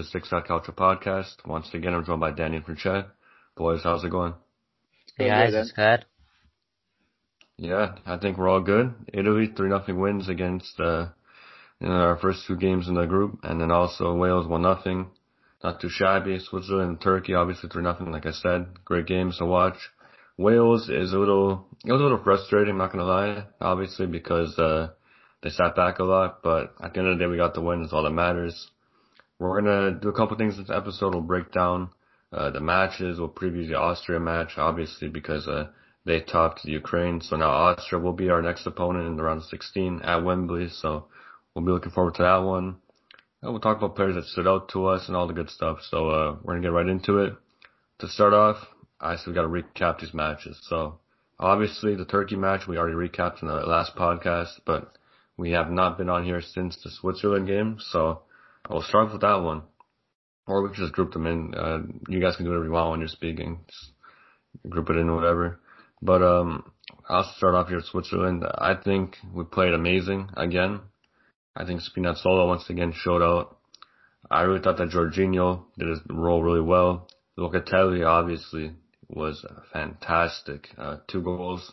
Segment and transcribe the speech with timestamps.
[0.00, 1.46] back to the Six Side Calcio podcast.
[1.46, 3.08] Once again, I'm joined by Danny and Franchette.
[3.56, 4.34] Boys, how's it going?
[5.16, 6.06] Hey guys, it's good.
[7.58, 8.94] Yeah, I think we're all good.
[9.12, 11.08] Italy, 3 nothing wins against, uh,
[11.80, 15.10] in our first two games in the group, and then also Wales 1 nothing.
[15.62, 16.38] Not too shabby.
[16.38, 18.68] Switzerland and Turkey, obviously 3 nothing, like I said.
[18.86, 19.76] Great games to watch.
[20.38, 24.58] Wales is a little, it was a little frustrating, I'm not gonna lie, obviously, because,
[24.58, 24.88] uh,
[25.42, 27.60] they sat back a lot, but at the end of the day, we got the
[27.60, 27.82] win.
[27.82, 28.70] That's all that matters.
[29.40, 31.14] We're gonna do a couple things this episode.
[31.14, 31.88] We'll break down
[32.30, 33.18] uh, the matches.
[33.18, 35.68] We'll preview the Austria match, obviously because uh,
[36.04, 37.22] they topped the Ukraine.
[37.22, 40.68] So now Austria will be our next opponent in the round of 16 at Wembley.
[40.68, 41.06] So
[41.54, 42.76] we'll be looking forward to that one.
[43.40, 45.78] And we'll talk about players that stood out to us and all the good stuff.
[45.88, 47.32] So uh, we're gonna get right into it.
[48.00, 48.58] To start off,
[49.00, 50.60] I said we got to recap these matches.
[50.68, 50.98] So
[51.38, 54.92] obviously the Turkey match we already recapped in the last podcast, but
[55.38, 57.78] we have not been on here since the Switzerland game.
[57.80, 58.20] So
[58.68, 59.62] I'll start with that one.
[60.46, 61.54] Or we can just group them in.
[61.54, 63.60] Uh, you guys can do whatever you want when you're speaking.
[63.66, 63.92] Just
[64.68, 65.60] group it in or whatever.
[66.02, 66.72] But um,
[67.08, 68.44] I'll start off here with Switzerland.
[68.44, 70.80] I think we played amazing again.
[71.54, 73.58] I think Spinazzola once again showed out.
[74.30, 77.08] I really thought that Jorginho did his role really well.
[77.38, 78.72] Locatelli obviously
[79.08, 80.68] was fantastic.
[80.78, 81.72] Uh, two goals.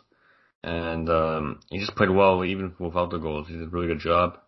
[0.64, 3.48] And um, he just played well even without the goals.
[3.48, 4.40] He did a really good job.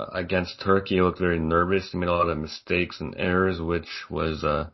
[0.00, 1.90] Uh, against Turkey, he looked very nervous.
[1.90, 4.70] He made a lot of mistakes and errors, which was uh,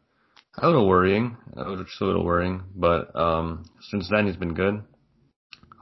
[0.59, 1.37] a little worrying.
[1.57, 2.63] Just a little worrying.
[2.75, 4.83] But um, since then, he's been good.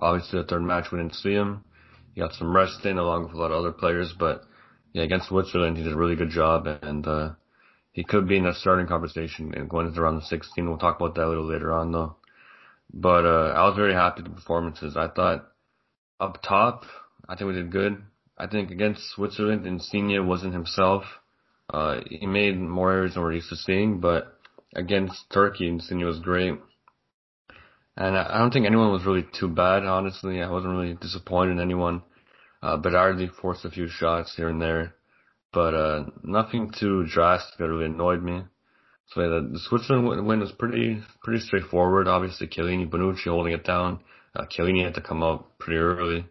[0.00, 1.64] Obviously, the third match we didn't see him.
[2.14, 4.14] He got some rest in along with a lot of other players.
[4.18, 4.44] But
[4.92, 7.30] yeah, against Switzerland, he did a really good job, and uh,
[7.92, 10.66] he could be in a starting conversation and going into round 16.
[10.66, 12.16] We'll talk about that a little later on, though.
[12.92, 14.96] But uh, I was very happy with the performances.
[14.96, 15.48] I thought
[16.18, 16.84] up top,
[17.28, 18.02] I think we did good.
[18.36, 21.04] I think against Switzerland, Insigne wasn't himself.
[21.72, 24.38] Uh, he made more errors than we're used to seeing, but
[24.74, 26.54] against Turkey, Insigne was great.
[27.96, 30.42] And I don't think anyone was really too bad, honestly.
[30.42, 32.02] I wasn't really disappointed in anyone.
[32.60, 34.94] Uh, Berardi forced a few shots here and there,
[35.52, 38.42] but, uh, nothing too drastic that really annoyed me.
[39.08, 42.08] So yeah, the, the Switzerland win was pretty, pretty straightforward.
[42.08, 44.00] Obviously, Chiellini, Bonucci holding it down.
[44.34, 46.26] Uh, Chiellini had to come up pretty early.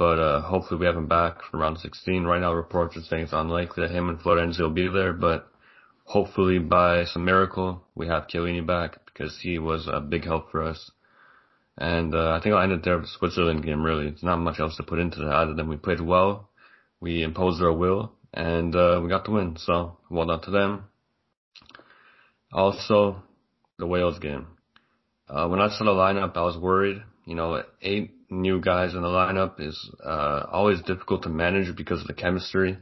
[0.00, 2.24] But uh, hopefully we have him back for round 16.
[2.24, 5.46] Right now, reports are saying it's unlikely that him and Florenzi will be there, but
[6.04, 10.62] hopefully by some miracle we have Chiellini back because he was a big help for
[10.62, 10.90] us.
[11.76, 13.84] And uh, I think I'll end it there with the Switzerland game.
[13.84, 16.48] Really, it's not much else to put into that other than we played well,
[16.98, 19.58] we imposed our will, and uh, we got the win.
[19.58, 20.84] So well done to them.
[22.54, 23.22] Also,
[23.78, 24.46] the Wales game.
[25.28, 27.02] Uh, when I saw the lineup, I was worried.
[27.26, 32.00] You know, eight new guys in the lineup is uh, always difficult to manage because
[32.00, 32.78] of the chemistry.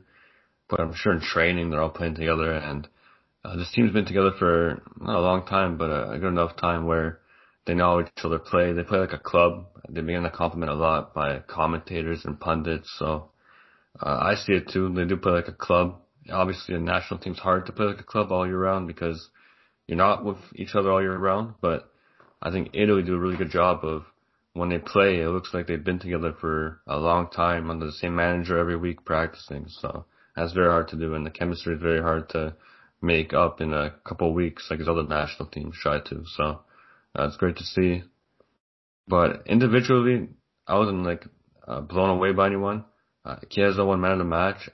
[0.69, 2.87] But I'm sure in training they're all playing together, and
[3.45, 6.85] uh, this team's been together for not a long time, but a, good enough time
[6.85, 7.21] where
[7.67, 8.73] they know each other play.
[8.73, 9.67] They play like a club.
[9.89, 12.95] They've been to compliment a lot by commentators and pundits.
[12.99, 13.31] So
[14.01, 14.93] uh, I see it too.
[14.93, 15.97] They do play like a club.
[16.31, 19.31] Obviously, a national team's hard to play like a club all year round because
[19.87, 21.55] you're not with each other all year round.
[21.63, 21.91] But
[22.43, 24.03] I think Italy do a really good job of
[24.59, 27.93] when they play, it looks like they've been together for a long time under the
[27.93, 29.67] same manager every week practicing.
[29.69, 30.05] So
[30.35, 32.57] that's very hard to do, and the chemistry is very hard to
[33.01, 36.25] make up in a couple of weeks, like his other national teams try to.
[36.37, 36.61] So
[37.15, 38.03] uh, great to see.
[39.07, 40.29] But individually,
[40.67, 41.25] I wasn't like
[41.67, 42.85] uh, blown away by anyone.
[43.25, 44.69] Uh, Chiesa won man of the match.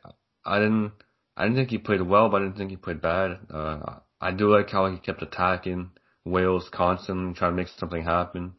[0.45, 0.93] I didn't,
[1.37, 3.39] I didn't think he played well, but I didn't think he played bad.
[3.53, 5.91] Uh, I do like how he kept attacking
[6.25, 8.55] Wales constantly, trying to make something happen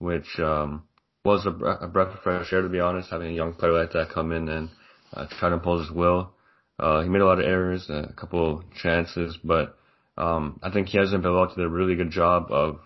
[0.00, 0.82] which um,
[1.24, 3.10] was a, a breath of fresh air to be honest.
[3.10, 4.70] Having a young player like that come in and
[5.14, 6.32] uh, try to impose his will.
[6.78, 9.76] Uh, he made a lot of errors, a couple chances, but
[10.16, 12.80] um, I think he has been Belotti did a really good job of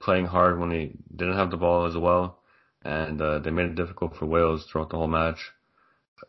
[0.00, 2.38] playing hard when he didn't have the ball as well,
[2.82, 5.38] and uh, they made it difficult for Wales throughout the whole match.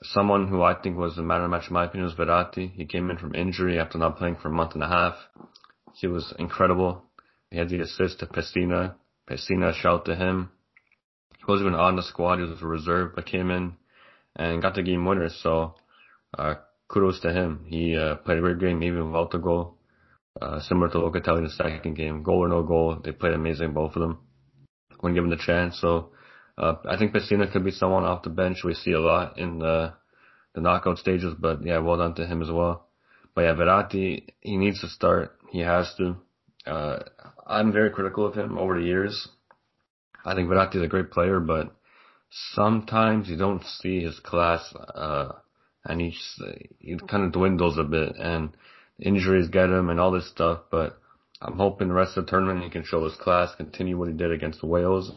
[0.04, 2.72] Someone who I think was the man of the match in my opinion was Verratti.
[2.72, 5.16] He came in from injury after not playing for a month and a half.
[5.94, 7.04] He was incredible.
[7.50, 8.96] He had the assist to Pessina,
[9.30, 10.52] Pessina shout to him.
[11.38, 12.38] He wasn't even on the squad.
[12.38, 13.76] He was a reserve, but came in
[14.36, 15.30] and got the game winner.
[15.30, 15.76] So,
[16.38, 16.56] uh,
[16.88, 17.66] kudos to him.
[17.68, 19.78] He, uh, played a great game even without the goal.
[20.40, 22.24] Uh, similar to Locatelli in the second game.
[22.24, 24.20] Goal or no goal, they played amazing, both of them,
[25.00, 25.80] when given the chance.
[25.80, 26.12] So,
[26.58, 29.60] uh, I think Pessina could be someone off the bench we see a lot in
[29.60, 29.94] the,
[30.54, 32.90] the knockout stages, but yeah, well done to him as well.
[33.34, 35.38] But yeah, Verratti, he needs to start.
[35.52, 36.18] He has to.
[36.66, 37.00] Uh,
[37.46, 39.28] I'm very critical of him over the years.
[40.26, 41.76] I think Verratti is a great player, but
[42.54, 45.34] sometimes you don't see his class, uh,
[45.84, 46.42] and he's,
[46.80, 48.16] he kind of dwindles a bit.
[48.18, 48.50] And
[49.00, 50.98] injuries get him and all this stuff, but
[51.42, 54.14] I'm hoping the rest of the tournament he can show his class, continue what he
[54.14, 55.12] did against the Wales.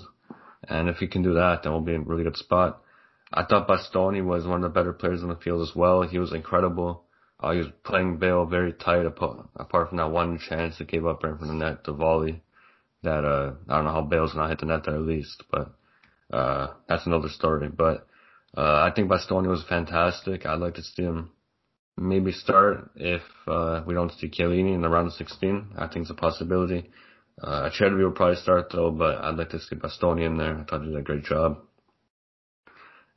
[0.68, 2.82] And if he can do that, then we'll be in a really good spot.
[3.32, 6.02] I thought Bastoni was one of the better players in the field as well.
[6.02, 7.04] He was incredible.
[7.40, 11.06] Uh, he was playing Bale very tight apart, apart from that one chance that gave
[11.06, 12.42] up right from the net to volley.
[13.02, 15.72] That, uh, I don't know how Bale's not hit the net there at least, but,
[16.32, 17.68] uh, that's another story.
[17.68, 18.06] But,
[18.56, 20.46] uh, I think Bastoni was fantastic.
[20.46, 21.30] I'd like to see him
[21.96, 25.74] maybe start if uh, we don't see Chiellini in the round of 16.
[25.76, 26.90] I think it's a possibility.
[27.40, 30.58] Uh, Acerbi will probably start though, but I'd like to see Bastoni in there.
[30.58, 31.58] I thought he did a great job.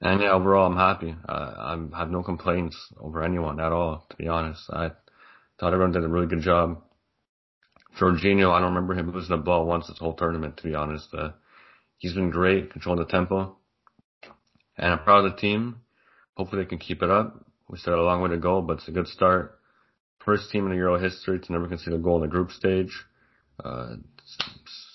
[0.02, 1.16] And yeah, overall, I'm happy.
[1.30, 1.54] Uh,
[1.94, 4.64] I have no complaints over anyone at all, to be honest.
[4.72, 4.92] I
[5.60, 6.82] thought everyone did a really good job.
[8.00, 11.08] Jorginho, I don't remember him losing the ball once this whole tournament, to be honest.
[11.14, 11.32] Uh,
[12.00, 13.58] he's been great, controlling the tempo.
[14.78, 15.82] And I'm proud of the team.
[16.36, 17.46] Hopefully they can keep it up.
[17.70, 19.60] We still have a long way to go, but it's a good start.
[20.26, 23.06] First team in Euro history to never concede a goal in the group stage.
[23.64, 23.98] Uh,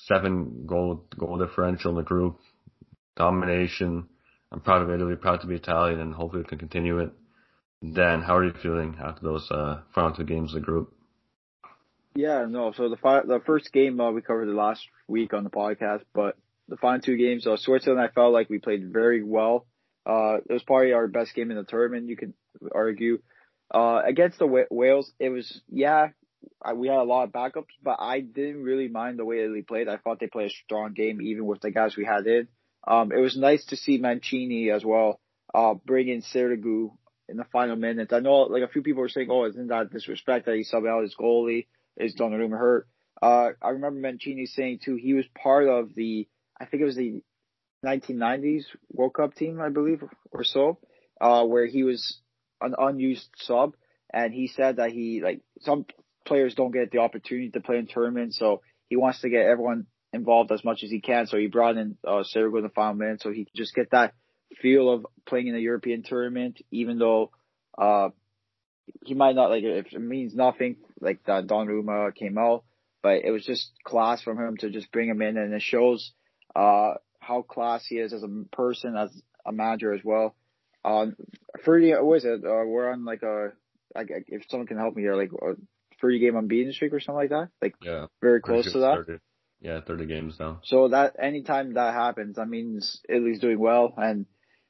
[0.06, 2.38] seven goal goal differential in the group.
[3.16, 4.08] Domination.
[4.52, 7.10] I'm proud of Italy, proud to be Italian, and hopefully we can continue it.
[7.92, 10.94] Dan, how are you feeling after those uh, final two games of the group?
[12.14, 12.72] Yeah, no.
[12.72, 16.02] So the fi- the first game uh, we covered the last week on the podcast,
[16.14, 16.36] but
[16.68, 19.66] the final two games, uh, Switzerland, I felt like we played very well.
[20.06, 22.08] Uh, it was probably our best game in the tournament.
[22.08, 22.32] You could
[22.72, 23.20] argue.
[23.72, 26.08] Uh, against the Wales, it was yeah,
[26.74, 29.62] we had a lot of backups, but I didn't really mind the way that Italy
[29.62, 29.88] played.
[29.88, 32.48] I thought they played a strong game, even with the guys we had in.
[32.86, 35.20] Um, it was nice to see Mancini as well,
[35.52, 36.90] uh, bring in Sirigu
[37.28, 38.12] in the final minutes.
[38.12, 40.88] I know, like a few people were saying, "Oh, isn't that disrespect that he subbed
[40.88, 41.66] out his goalie?
[41.96, 42.88] Is Donnarumma hurt?"
[43.20, 46.28] Uh, I remember Mancini saying too he was part of the,
[46.60, 47.22] I think it was the
[47.84, 50.78] 1990s World Cup team, I believe, or so,
[51.20, 52.20] uh, where he was
[52.60, 53.74] an unused sub,
[54.12, 55.86] and he said that he like some
[56.24, 59.86] players don't get the opportunity to play in tournaments, so he wants to get everyone
[60.16, 61.26] involved as much as he can.
[61.26, 63.90] So he brought in uh, Sirigu in the final minute, so he could just get
[63.92, 64.14] that
[64.60, 67.30] feel of playing in a European tournament, even though
[67.78, 68.08] uh,
[69.04, 72.64] he might not like it, it means nothing, like Don Donnarumma came out,
[73.02, 76.12] but it was just class from him to just bring him in, and it shows
[76.54, 79.10] uh, how class he is as a person, as
[79.44, 80.34] a manager as well.
[80.84, 81.16] Um,
[81.64, 82.44] 30, what is it?
[82.44, 83.52] Uh, we're on like a,
[83.94, 85.54] like, if someone can help me here, like a
[86.00, 87.48] 30 game unbeaten streak or something like that.
[87.60, 89.04] Like, yeah, very close to that.
[89.06, 89.18] 30.
[89.60, 90.60] Yeah, 30 games now.
[90.64, 93.94] So that, anytime that happens, that means Italy's doing well.
[93.96, 94.26] And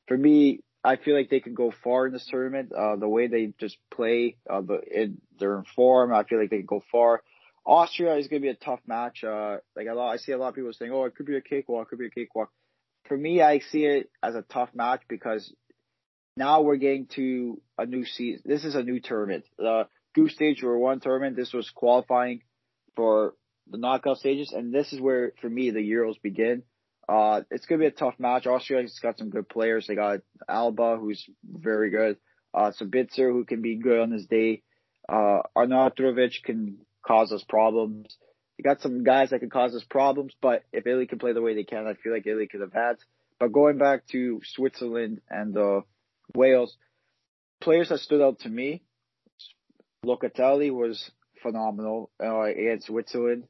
[0.07, 2.73] for me, I feel like they can go far in this tournament.
[2.73, 6.15] Uh, the way they just play, uh, the, they're in form.
[6.15, 7.23] I feel like they can go far.
[7.67, 9.25] Austria is going to be a tough match.
[9.25, 11.37] Uh, like a lot, I see a lot of people saying, "Oh, it could be
[11.37, 11.89] a cakewalk.
[11.89, 12.51] It could be a cakewalk."
[13.09, 15.53] For me, I see it as a tough match because
[16.37, 18.43] now we're getting to a new season.
[18.45, 19.45] This is a new tournament.
[19.59, 21.35] The group stage were one tournament.
[21.37, 22.43] This was qualifying
[22.95, 23.35] for
[23.71, 26.63] the knockout stages, and this is where, for me, the Euros begin.
[27.09, 28.47] Uh, it's gonna be a tough match.
[28.47, 29.87] Australia's got some good players.
[29.87, 32.17] They got Alaba, who's very good.
[32.53, 34.63] Uh, Sabitzer, who can be good on his day.
[35.09, 38.17] Uh, Arnautovic can cause us problems.
[38.59, 41.43] You got some guys that can cause us problems, but if Italy can play the
[41.43, 42.97] way they can, I feel like Italy could have had.
[43.39, 45.83] But going back to Switzerland and uh,
[46.35, 46.77] Wales,
[47.61, 48.83] players that stood out to me,
[50.05, 51.11] Locatelli was
[51.43, 53.45] phenomenal uh, against Switzerland.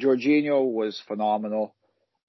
[0.00, 1.74] Jorginho was phenomenal.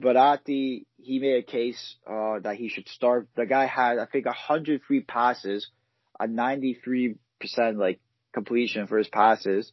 [0.01, 3.27] Verratti, he made a case uh, that he should start.
[3.35, 5.69] The guy had, I think, 103 passes,
[6.19, 7.17] a 93%
[7.75, 7.99] like
[8.33, 9.71] completion for his passes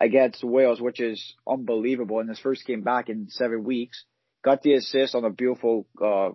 [0.00, 2.20] against Wales, which is unbelievable.
[2.20, 4.04] In his first game back in seven weeks,
[4.42, 6.30] got the assist on a beautiful uh,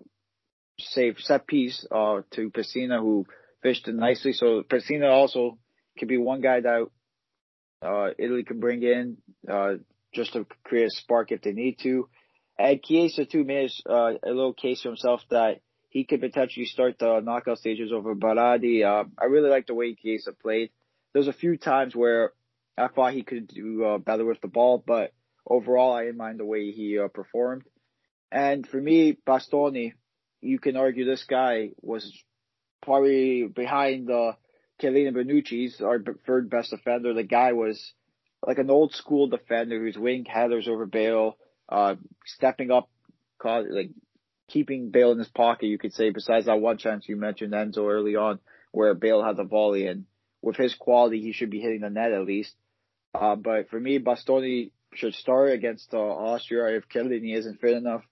[0.80, 3.26] save set piece uh, to Pessina, who
[3.64, 4.34] fished it nicely.
[4.34, 5.58] So Pessina also
[5.98, 6.88] could be one guy that
[7.82, 9.18] uh, Italy could bring in
[9.52, 9.76] uh,
[10.16, 12.08] just to create a spark if they need to.
[12.58, 16.98] And Chiesa too made uh, a little case for himself that he could potentially start
[17.00, 18.84] the knockout stages over Berardi.
[18.84, 20.72] Uh, I really like the way Chiesa played.
[21.14, 22.32] There's a few times where
[22.78, 25.14] I thought he could do uh, better with the ball, but
[25.46, 27.64] overall I didn't mind the way he uh, performed.
[28.32, 29.94] And for me, Bastoni,
[30.42, 32.12] you can argue this guy was
[32.82, 34.34] probably behind uh,
[34.82, 37.14] Chiellini Bonucci's our third best defender.
[37.14, 37.94] The guy was
[38.46, 41.38] like an old school defender who's winning headers over Bale,
[41.70, 42.90] uh, stepping up,
[43.44, 43.92] like
[44.48, 47.90] keeping Bale in his pocket, you could say, besides that one chance you mentioned Enzo
[47.90, 48.40] early on
[48.72, 50.06] where Bale had the volley and
[50.42, 52.54] with his quality, he should be hitting the net at least.
[53.14, 58.04] Uh, but for me, Bastoni should start against uh, Austria if Chiellini isn't fit enough.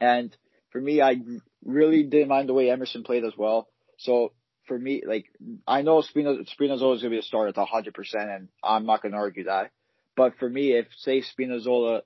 [0.00, 0.34] And
[0.70, 1.16] for me, I
[1.64, 3.68] really didn't mind the way Emerson played as well.
[3.98, 4.32] So
[4.66, 5.26] for me, like
[5.66, 9.02] I know Spino, Spinazzola is gonna be a starter at hundred percent, and I'm not
[9.02, 9.70] gonna argue that.
[10.16, 12.02] But for me, if say Spinazzola,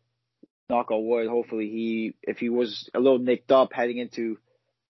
[0.71, 4.38] knock on wood, hopefully he, if he was a little nicked up heading into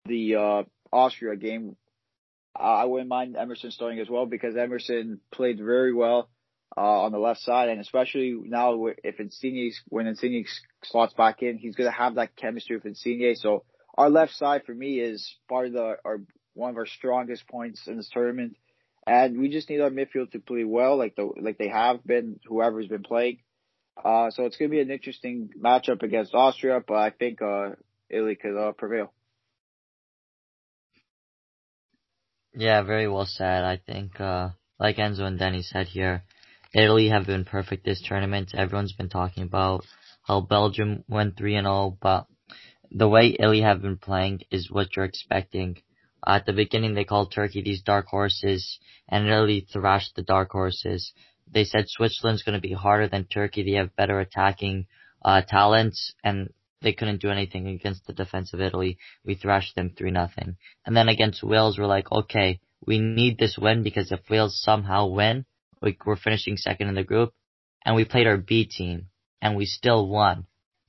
[0.07, 1.77] the uh, Austria game,
[2.57, 6.29] I wouldn't mind Emerson starting as well because Emerson played very well
[6.77, 10.45] uh, on the left side, and especially now if Insigne when Insigne
[10.85, 13.37] slots back in, he's gonna have that chemistry with Insigne.
[13.37, 13.65] So
[13.97, 16.21] our left side for me is part of the our
[16.59, 18.57] one of our strongest points in this tournament,
[19.07, 22.41] and we just need our midfield to play well, like the like they have been,
[22.47, 23.39] whoever's been playing.
[24.05, 27.71] Uh, so it's gonna be an interesting matchup against Austria, but I think uh,
[28.11, 29.13] Italy could uh, prevail.
[32.55, 33.63] Yeah, very well said.
[33.65, 34.51] I think, uh,
[34.81, 36.25] like Enzo and Denny said here,
[36.75, 38.53] Italy have been perfect this tournament.
[38.55, 39.85] Everyone's been talking about
[40.23, 42.27] how Belgium went 3 and 0, but
[42.91, 45.77] the way Italy have been playing is what you're expecting.
[46.27, 51.13] At the beginning, they called Turkey these dark horses, and Italy thrashed the dark horses.
[51.51, 53.63] They said Switzerland's going to be harder than Turkey.
[53.63, 54.87] They have better attacking
[55.25, 58.99] uh, talents, and they couldn't do anything against the defense of Italy.
[59.25, 60.57] We thrashed them 3 nothing.
[60.85, 65.07] And then against Wales, we're like, okay, we need this win because if Wales somehow
[65.07, 65.45] win,
[65.81, 67.33] we're finishing second in the group,
[67.85, 69.07] and we played our B team,
[69.41, 70.47] and we still won.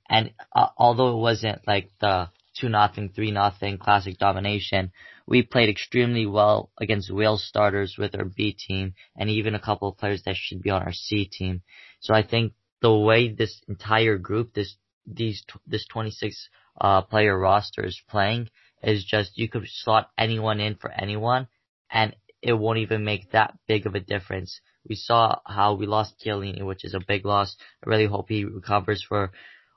[0.09, 4.91] And uh, although it wasn't like the two nothing, three nothing classic domination,
[5.29, 9.87] we played extremely well against Wales starters with our B team, and even a couple
[9.87, 11.61] of players that should be on our C team.
[11.99, 16.49] So I think the way this entire group, this these this 26
[16.81, 18.49] uh, player roster is playing
[18.81, 21.47] is just you could slot anyone in for anyone,
[21.91, 24.59] and it won't even make that big of a difference.
[24.87, 27.55] We saw how we lost Chiellini, which is a big loss.
[27.85, 29.31] I really hope he recovers for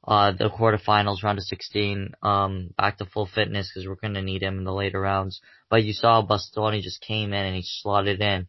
[0.06, 4.23] uh, the quarterfinals, round of 16, um, back to full fitness because we're going to
[4.23, 5.40] need him in the later rounds.
[5.71, 8.49] But you saw Bastoni just came in and he slotted in.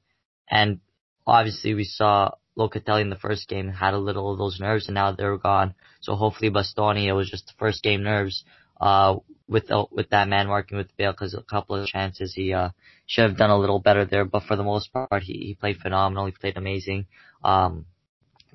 [0.50, 0.79] And
[1.27, 4.95] obviously we saw Locatelli in the first game had a little of those nerves and
[4.95, 5.75] now they're gone.
[6.01, 8.43] So hopefully Bastoni, it was just the first game nerves,
[8.81, 9.17] uh,
[9.48, 12.69] with, uh, with that man working with Bale because a couple of chances he, uh,
[13.05, 15.77] should have done a little better there, but for the most part, he, he played
[15.77, 16.25] phenomenal.
[16.25, 17.05] He played amazing.
[17.43, 17.86] Um,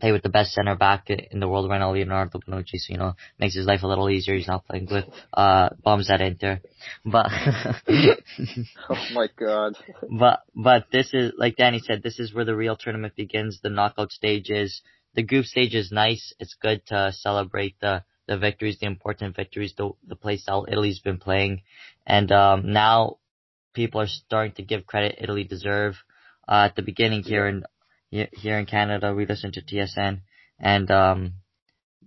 [0.00, 2.98] played with the best center back in the world right now, Leonardo Bonucci, so, you
[2.98, 4.34] know, makes his life a little easier.
[4.34, 6.60] He's not playing with, uh, bombs at Inter.
[7.04, 7.26] But,
[8.88, 9.74] oh my god.
[10.10, 13.70] But, but this is, like Danny said, this is where the real tournament begins, the
[13.70, 14.82] knockout stages.
[15.14, 16.32] The group stage is nice.
[16.38, 21.00] It's good to celebrate the, the victories, the important victories, the, the play style Italy's
[21.00, 21.62] been playing.
[22.06, 23.18] And, um, now
[23.74, 25.96] people are starting to give credit Italy deserve.
[26.48, 27.62] Uh, at the beginning here in
[28.10, 30.20] here in Canada, we listened to TSN,
[30.58, 31.34] and um,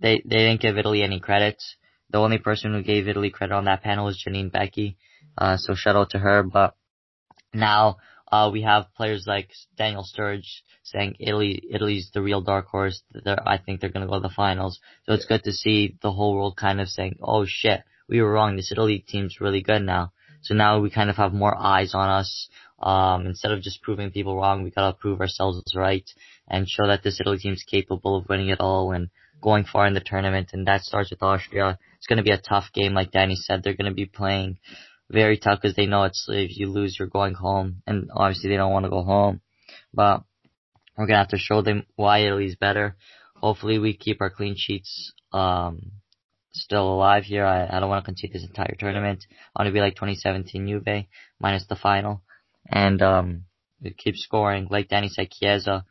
[0.00, 1.76] they they didn't give Italy any credits.
[2.10, 4.96] The only person who gave Italy credit on that panel was Janine Beckie,
[5.38, 6.42] uh, so shout out to her.
[6.42, 6.74] But
[7.54, 7.96] now
[8.30, 13.02] uh, we have players like Daniel Sturridge saying Italy Italy's the real dark horse.
[13.12, 14.80] They're, I think they're going to go to the finals.
[15.06, 18.32] So it's good to see the whole world kind of saying, "Oh shit, we were
[18.32, 18.56] wrong.
[18.56, 22.08] This Italy team's really good now." So now we kind of have more eyes on
[22.08, 22.48] us.
[22.82, 26.08] Um, instead of just proving people wrong, we gotta prove ourselves right
[26.48, 29.08] and show that this Italy team's capable of winning it all and
[29.40, 30.50] going far in the tournament.
[30.52, 31.78] And that starts with Austria.
[31.96, 33.62] It's gonna be a tough game, like Danny said.
[33.62, 34.58] They're gonna be playing
[35.10, 38.56] very tough because they know it's if you lose, you're going home, and obviously they
[38.56, 39.40] don't want to go home.
[39.94, 40.22] But
[40.96, 42.96] we're gonna have to show them why Italy's better.
[43.36, 45.12] Hopefully, we keep our clean sheets.
[45.32, 45.92] Um,
[46.52, 47.44] still alive here.
[47.44, 49.24] I, I don't want to concede this entire tournament.
[49.54, 51.06] I want to be like 2017 Juve,
[51.40, 52.22] minus the final.
[52.66, 53.44] And, um,
[53.98, 54.68] keep scoring.
[54.70, 55.84] Like Danny said, Chiesa,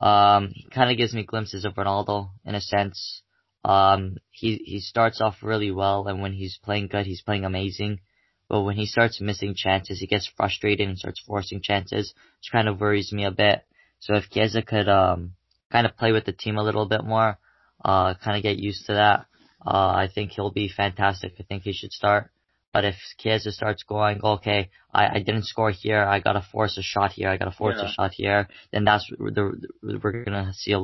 [0.00, 3.22] um, kind of gives me glimpses of Ronaldo in a sense.
[3.64, 8.00] Um, he, he starts off really well and when he's playing good, he's playing amazing.
[8.48, 12.68] But when he starts missing chances, he gets frustrated and starts forcing chances, which kind
[12.68, 13.66] of worries me a bit.
[13.98, 15.32] So if Chiesa could, um,
[15.70, 17.38] kind of play with the team a little bit more,
[17.84, 19.26] uh, kind of get used to that,
[19.66, 21.34] uh, I think he'll be fantastic.
[21.38, 22.30] I think he should start.
[22.78, 26.82] But if Chiesa starts going, okay, I, I didn't score here, I gotta force a
[26.82, 27.88] shot here, I gotta force yeah.
[27.88, 30.78] a shot here, then that's the, we're gonna see a,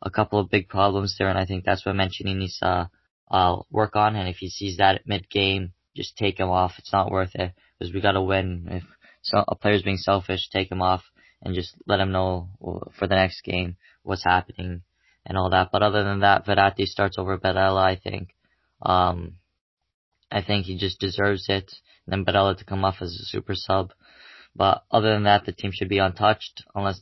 [0.00, 2.88] a couple of big problems there, and I think that's what Mancini needs to
[3.30, 4.16] uh, work on.
[4.16, 6.76] And if he sees that mid game, just take him off.
[6.78, 8.66] It's not worth it because we gotta win.
[8.70, 8.84] If
[9.20, 11.02] so, a player's being selfish, take him off
[11.42, 12.48] and just let him know
[12.98, 14.80] for the next game what's happening
[15.26, 15.68] and all that.
[15.72, 18.34] But other than that, Verratti starts over Barella, I think.
[18.80, 19.34] Um,
[20.30, 21.72] I think he just deserves it.
[22.06, 23.92] And then Barella to come off as a super sub.
[24.54, 27.00] But other than that, the team should be untouched unless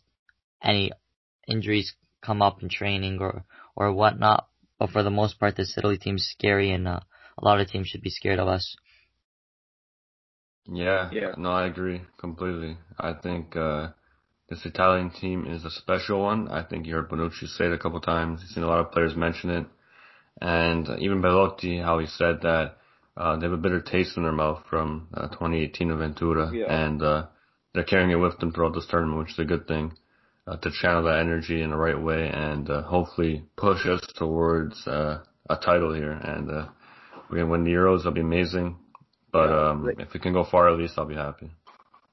[0.63, 0.93] any
[1.47, 4.49] injuries come up in training or, or whatnot.
[4.79, 7.01] But for the most part, this Italy team's scary and uh,
[7.39, 8.77] a lot of teams should be scared of us.
[10.69, 11.35] Yeah, Yeah.
[11.37, 12.77] no, I agree completely.
[12.99, 13.89] I think uh,
[14.49, 16.49] this Italian team is a special one.
[16.49, 18.41] I think you heard Bonucci say it a couple times.
[18.43, 19.67] You've seen a lot of players mention it,
[20.41, 22.79] and even Belotti, how he said that
[23.17, 26.67] uh, they have a bitter taste in their mouth from uh, 2018 Aventura, Yeah.
[26.73, 27.27] and uh,
[27.75, 29.93] they're carrying it with them throughout this tournament, which is a good thing.
[30.49, 34.87] Uh, to channel that energy in the right way and uh, hopefully push us towards
[34.87, 35.19] uh,
[35.51, 36.13] a title here.
[36.13, 36.69] And uh,
[37.29, 37.99] we can win the Euros.
[37.99, 38.77] That'll be amazing.
[39.33, 41.51] But Yeah, um, like- if we can go far, at least I'll be happy.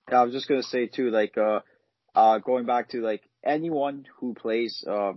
[0.09, 1.59] Yeah, I was just gonna say too, like, uh,
[2.15, 5.13] uh, going back to like anyone who plays, uh,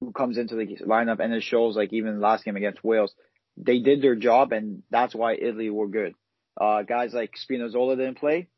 [0.00, 3.14] who comes into the lineup and it shows like even the last game against Wales,
[3.60, 6.14] they did their job and that's why Italy were good.
[6.60, 8.48] Uh, guys like Spinazzola didn't play,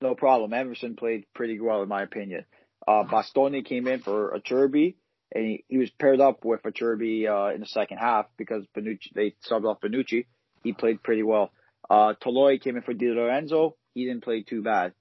[0.00, 0.52] no problem.
[0.52, 2.44] Emerson played pretty well in my opinion.
[2.86, 4.94] Uh, Bastoni came in for Acerbi
[5.32, 9.12] and he, he was paired up with Acerbi, uh, in the second half because Bonucci,
[9.14, 10.26] they subbed off Bonucci.
[10.62, 11.50] He played pretty well.
[11.88, 13.76] Uh, Toloi came in for Di Lorenzo.
[13.94, 14.92] He didn't play too bad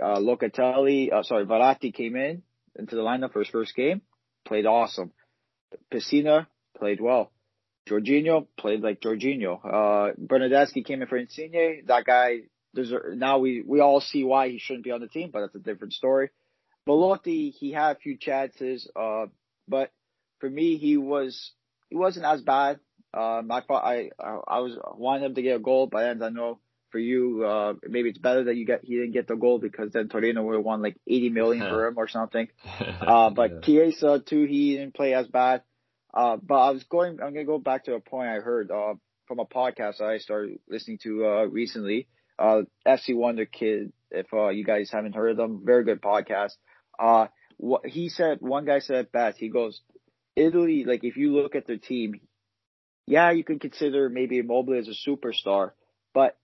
[0.00, 2.42] uh, Locatelli, uh, sorry, Verratti came in
[2.76, 4.02] into the lineup for his first game,
[4.44, 5.12] played awesome.
[5.92, 7.30] Pessina played well.
[7.90, 9.58] Jorginho played like Jorginho.
[9.64, 11.82] Uh, Bernardeschi came in for Insigne.
[11.86, 12.42] That guy
[12.74, 15.54] deserve, now we, we all see why he shouldn't be on the team, but that's
[15.56, 16.30] a different story.
[16.86, 19.26] Belotti, he had a few chances, uh,
[19.68, 19.90] but
[20.38, 21.52] for me, he was,
[21.88, 22.78] he wasn't as bad.
[23.12, 26.28] Um, I thought I, I, was wanting him to get a goal, but then I
[26.28, 29.58] know for you, uh, maybe it's better that you get, he didn't get the goal
[29.58, 32.48] because then Torino would have won like 80 million for him or something.
[33.00, 33.60] Uh, but Yeah.
[33.62, 35.62] Chiesa too, he didn't play as bad.
[36.12, 38.70] Uh, but I was going, I'm going to go back to a point I heard,
[38.70, 38.94] uh,
[39.26, 42.08] from a podcast I started listening to, uh, recently.
[42.38, 46.52] Uh, FC Wonder Kid, if, uh, you guys haven't heard of them, very good podcast.
[46.98, 47.26] Uh,
[47.58, 49.38] what he said, one guy said it best.
[49.38, 49.80] He goes,
[50.36, 52.20] Italy, like if you look at their team,
[53.06, 55.72] yeah, you can consider maybe Immobile as a superstar,
[56.14, 56.38] but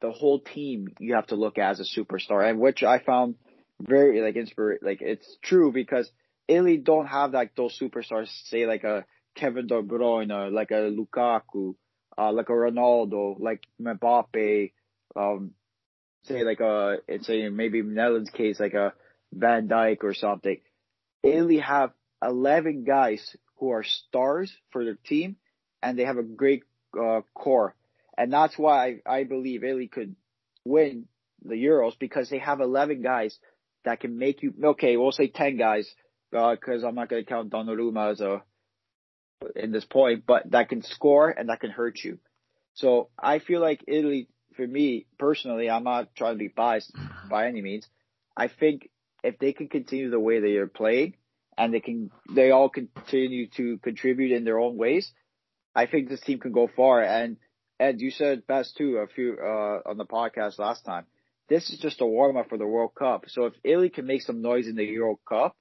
[0.00, 3.36] the whole team you have to look at as a superstar, and which I found
[3.80, 6.10] very like inspir like it's true because
[6.48, 9.04] Italy don't have like those superstars, say like a
[9.34, 11.74] Kevin De Bruyne, or like a Lukaku,
[12.16, 14.72] uh, like a Ronaldo, like Mbappe,
[15.16, 15.52] um,
[16.24, 18.92] say like a a maybe Netherlands case like a
[19.32, 20.58] Van Dijk or something.
[21.22, 25.36] Italy have eleven guys who are stars for their team,
[25.82, 26.64] and they have a great
[26.98, 27.74] uh, core,
[28.16, 30.14] and that's why I, I believe Italy could
[30.64, 31.06] win
[31.44, 33.38] the Euros because they have eleven guys
[33.84, 34.96] that can make you okay.
[34.96, 35.92] We'll say ten guys
[36.34, 38.42] because I'm not going to count Donnarumma as a
[39.56, 42.18] in this point, but that can score and that can hurt you.
[42.74, 46.92] So I feel like Italy, for me personally, I'm not trying to be biased
[47.30, 47.86] by any means.
[48.36, 48.90] I think
[49.22, 51.14] if they can continue the way they are playing
[51.56, 55.12] and they can, they all continue to contribute in their own ways,
[55.74, 57.02] I think this team can go far.
[57.02, 57.36] And
[57.78, 61.06] Ed, you said best too a few uh, on the podcast last time.
[61.48, 63.24] This is just a warm up for the World Cup.
[63.28, 65.54] So if Italy can make some noise in the Euro Cup,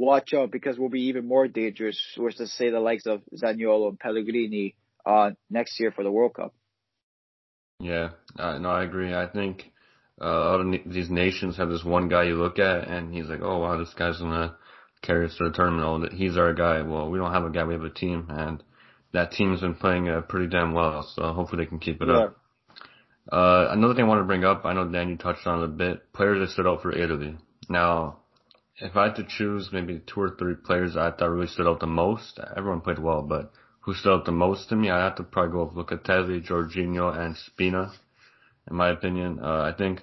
[0.00, 3.88] watch out because we'll be even more dangerous, which to say the likes of Zaniolo
[3.88, 6.54] and Pellegrini uh, next year for the World Cup.
[7.78, 9.14] Yeah, uh, no, I agree.
[9.14, 9.70] I think
[10.20, 13.26] uh, a lot of these nations have this one guy you look at, and he's
[13.26, 14.56] like, "Oh wow, this guy's gonna
[15.02, 16.82] carry us to the tournament." Oh, that- he's our guy.
[16.82, 18.62] Well, we don't have a guy; we have a team, and
[19.12, 21.08] that team's been playing uh, pretty damn well.
[21.14, 22.36] So hopefully they can keep it up.
[23.32, 25.64] Uh, another thing I want to bring up, I know Dan, you touched on it
[25.64, 26.12] a bit.
[26.12, 27.36] Players that stood out for Italy.
[27.68, 28.18] Now,
[28.80, 31.80] if I had to choose maybe two or three players I thought really stood out
[31.80, 35.16] the most, everyone played well, but who stood out the most to me, I'd have
[35.16, 37.92] to probably go with Locatelli, Jorginho, and Spina,
[38.68, 39.38] in my opinion.
[39.42, 40.02] Uh, I think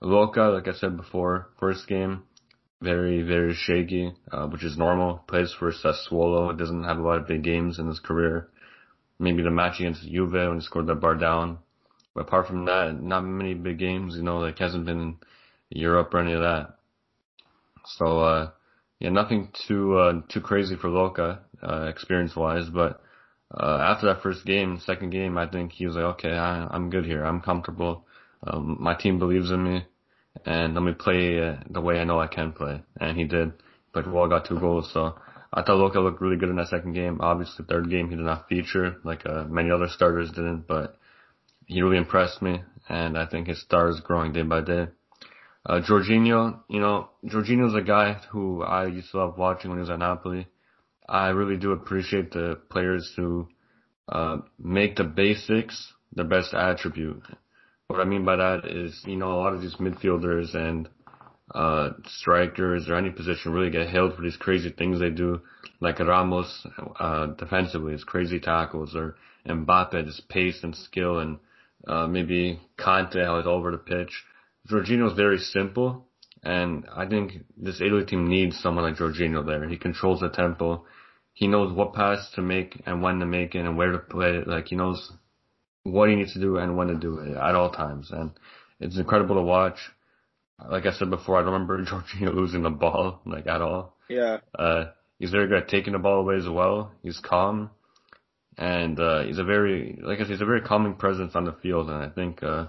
[0.00, 2.22] Loca, like I said before, first game,
[2.80, 5.24] very, very shaky, uh, which is normal.
[5.26, 8.48] Plays for Sassuolo, doesn't have a lot of big games in his career.
[9.18, 11.58] Maybe the match against Juve when he scored that bar down.
[12.14, 15.16] But apart from that, not many big games, you know, like hasn't been in
[15.70, 16.77] Europe or any of that.
[17.96, 18.50] So, uh,
[19.00, 23.00] yeah, nothing too, uh, too crazy for Loca, uh, experience wise, but,
[23.50, 26.90] uh, after that first game, second game, I think he was like, okay, I, I'm
[26.90, 27.24] good here.
[27.24, 28.06] I'm comfortable.
[28.46, 29.86] Um, my team believes in me
[30.44, 32.82] and let me play uh, the way I know I can play.
[33.00, 33.52] And he did.
[33.92, 34.90] Played well, got two goals.
[34.92, 35.18] So
[35.52, 37.20] I thought Loca looked really good in that second game.
[37.20, 40.96] Obviously, third game he did not feature like uh, many other starters didn't, but
[41.66, 42.62] he really impressed me.
[42.88, 44.88] And I think his star is growing day by day.
[45.66, 49.80] Uh, Jorginho, you know, Jorginho's a guy who I used to love watching when he
[49.80, 50.46] was at Napoli.
[51.08, 53.48] I really do appreciate the players who
[54.08, 57.22] uh, make the basics their best attribute.
[57.88, 60.88] What I mean by that is, you know, a lot of these midfielders and
[61.54, 65.40] uh, strikers or any position really get hailed for these crazy things they do,
[65.80, 66.66] like Ramos
[67.00, 69.16] uh, defensively, his crazy tackles, or
[69.46, 71.38] Mbappe, his pace and skill and
[71.86, 74.24] uh, maybe Kante, how he's over the pitch.
[74.70, 76.06] Jorginho's very simple,
[76.42, 79.68] and I think this Italy team needs someone like Jorginho there.
[79.68, 80.84] He controls the tempo.
[81.32, 84.36] He knows what pass to make and when to make it and where to play
[84.38, 84.48] it.
[84.48, 85.12] Like he knows
[85.84, 88.10] what he needs to do and when to do it at all times.
[88.10, 88.32] And
[88.80, 89.78] it's incredible to watch.
[90.68, 93.96] Like I said before, I don't remember Jorginho losing the ball like at all.
[94.08, 94.38] Yeah.
[94.58, 94.86] Uh,
[95.18, 96.92] he's very good at taking the ball away as well.
[97.02, 97.70] He's calm,
[98.56, 101.52] and uh, he's a very, like I said, he's a very calming presence on the
[101.52, 101.88] field.
[101.88, 102.66] And I think uh,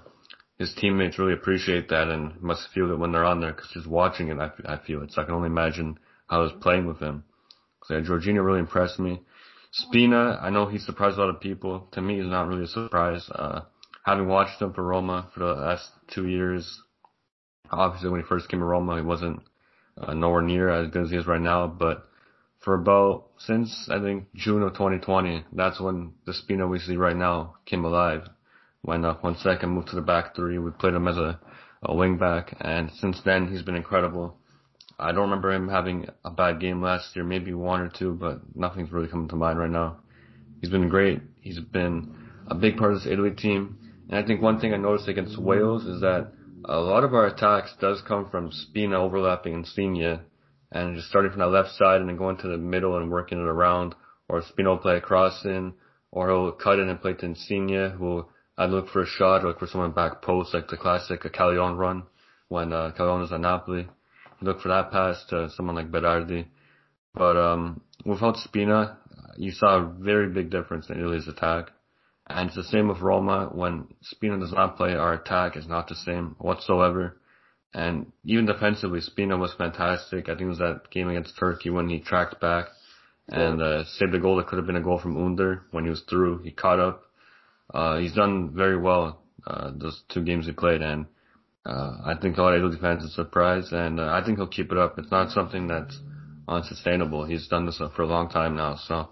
[0.59, 3.87] his teammates really appreciate that and must feel it when they're on there because just
[3.87, 5.11] watching it, I, I feel it.
[5.11, 7.23] So I can only imagine how I was playing with him.
[7.85, 9.21] So yeah, Jorginho really impressed me.
[9.71, 11.87] Spina, I know he surprised a lot of people.
[11.93, 13.27] To me, he's not really a surprise.
[13.33, 13.61] Uh,
[14.03, 16.81] having watched him for Roma for the last two years,
[17.71, 19.41] obviously when he first came to Roma, he wasn't
[19.97, 21.67] uh, nowhere near as good as he is right now.
[21.67, 22.05] But
[22.59, 27.15] for about since I think June of 2020, that's when the Spina we see right
[27.15, 28.27] now came alive.
[28.81, 31.39] When uh, Fonseca moved to the back three, we played him as a,
[31.83, 34.37] a wing back, and since then he's been incredible.
[34.97, 38.41] I don't remember him having a bad game last year, maybe one or two, but
[38.55, 39.97] nothing's really coming to mind right now.
[40.61, 41.21] He's been great.
[41.39, 42.15] He's been
[42.47, 43.77] a big part of this Italy team.
[44.09, 46.31] And I think one thing I noticed against Wales is that
[46.65, 50.19] a lot of our attacks does come from Spina overlapping Insigne
[50.71, 53.39] and just starting from that left side and then going to the middle and working
[53.39, 53.95] it around,
[54.27, 55.73] or Spina will play a cross in,
[56.11, 58.25] or he'll cut in and play to Insigne, who
[58.59, 62.03] I'd look for a shot look for someone back post, like the classic Callejón run
[62.49, 63.87] when uh, Callejón was at Napoli.
[64.41, 66.45] look for that pass to someone like Berardi.
[67.13, 68.97] But um, without Spina,
[69.37, 71.71] you saw a very big difference in Italy's attack.
[72.27, 73.49] And it's the same with Roma.
[73.53, 77.17] When Spina does not play, our attack is not the same whatsoever.
[77.73, 80.27] And even defensively, Spina was fantastic.
[80.27, 82.65] I think it was that game against Turkey when he tracked back
[83.29, 85.89] and uh, saved a goal that could have been a goal from Under when he
[85.89, 86.39] was through.
[86.39, 87.03] He caught up.
[87.73, 91.05] Uh, he's done very well uh, those two games he played, and
[91.65, 94.97] uh, I think of Italy fans are surprised, and I think he'll keep it up.
[94.97, 95.97] It's not something that's
[96.47, 97.25] unsustainable.
[97.25, 99.09] He's done this for a long time now, so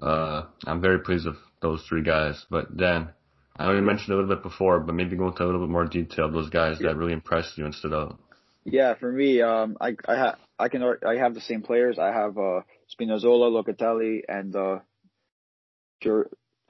[0.00, 2.44] I'm very pleased with those three guys.
[2.50, 3.10] But Dan,
[3.56, 5.84] I already mentioned a little bit before, but maybe go into a little bit more
[5.84, 6.30] detail.
[6.30, 8.18] Those guys that really impressed you and stood out.
[8.64, 11.98] Yeah, for me, um, I I have I can I have the same players.
[11.98, 12.60] I have uh,
[12.94, 14.78] Spinazzola, Locatelli, and uh,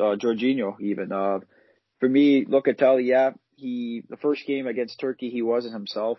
[0.00, 0.80] uh, Jorginho.
[0.80, 1.40] Even uh,
[2.00, 6.18] for me, Locatelli, yeah, he the first game against Turkey, he wasn't himself.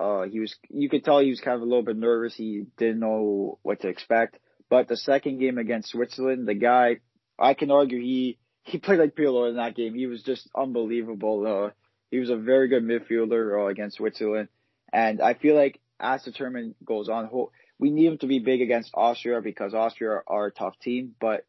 [0.00, 2.34] Uh, he was you could tell he was kind of a little bit nervous.
[2.34, 4.38] He didn't know what to expect.
[4.68, 7.00] But the second game against Switzerland, the guy,
[7.38, 9.94] I can argue he he played like Pirlo in that game.
[9.94, 11.46] He was just unbelievable.
[11.46, 11.70] Uh,
[12.10, 14.48] he was a very good midfielder uh, against Switzerland,
[14.92, 17.30] and I feel like as the tournament goes on,
[17.78, 21.14] we need him to be big against Austria because Austria are a tough team.
[21.20, 21.44] But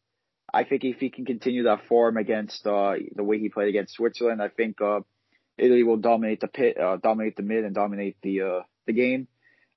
[0.53, 3.95] I think if he can continue that form against uh, the way he played against
[3.95, 4.99] Switzerland, I think uh,
[5.57, 9.27] Italy will dominate the pit, uh, dominate the mid, and dominate the uh, the game.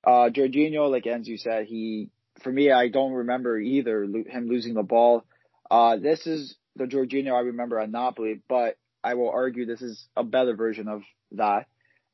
[0.07, 2.11] Uh, Jorginho, like Enzo said, he
[2.43, 5.25] for me, I don't remember either him losing the ball.
[5.71, 10.07] Uh, this is the Jorginho I remember at Napoli, but I will argue this is
[10.17, 11.67] a better version of that.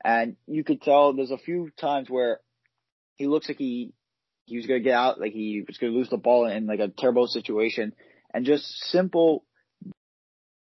[0.04, 2.40] And you could tell there's a few times where
[3.16, 3.92] he looks like he
[4.46, 6.88] he was gonna get out, like he was gonna lose the ball in like a
[6.88, 7.92] terrible situation,
[8.32, 9.44] and just simple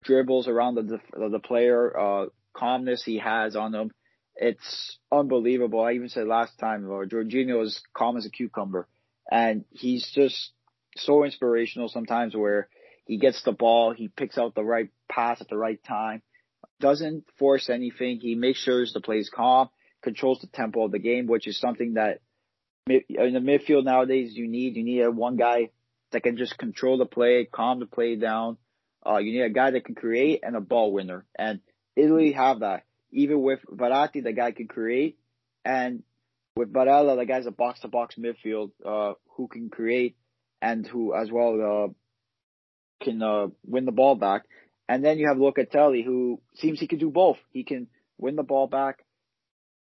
[0.04, 3.92] dribbles around the the, player, uh, calmness he has on him.
[4.36, 5.82] It's unbelievable.
[5.82, 8.88] I even said last time, uh, Jorginho is calm as a cucumber,
[9.30, 10.52] and he's just
[10.96, 12.70] so inspirational sometimes where
[13.06, 16.22] he gets the ball, he picks out the right pass at the right time,
[16.80, 18.20] doesn't force anything.
[18.20, 19.70] He makes sure the play is calm,
[20.02, 22.20] controls the tempo of the game, which is something that
[22.88, 24.76] in the midfield nowadays you need.
[24.76, 25.70] You need a one guy
[26.12, 28.58] that can just control the play, calm the play down.
[29.06, 31.26] Uh, you need a guy that can create and a ball winner.
[31.38, 31.62] And
[31.96, 32.84] Italy have that.
[33.12, 35.18] Even with Verratti, the guy can create,
[35.66, 36.04] and
[36.56, 40.16] with Barella, the guy's a box to box midfield uh, who can create
[40.62, 44.44] and who as well uh, can uh, win the ball back.
[44.88, 47.38] And then you have Locatelli, who seems he can do both.
[47.52, 49.06] He can win the ball back,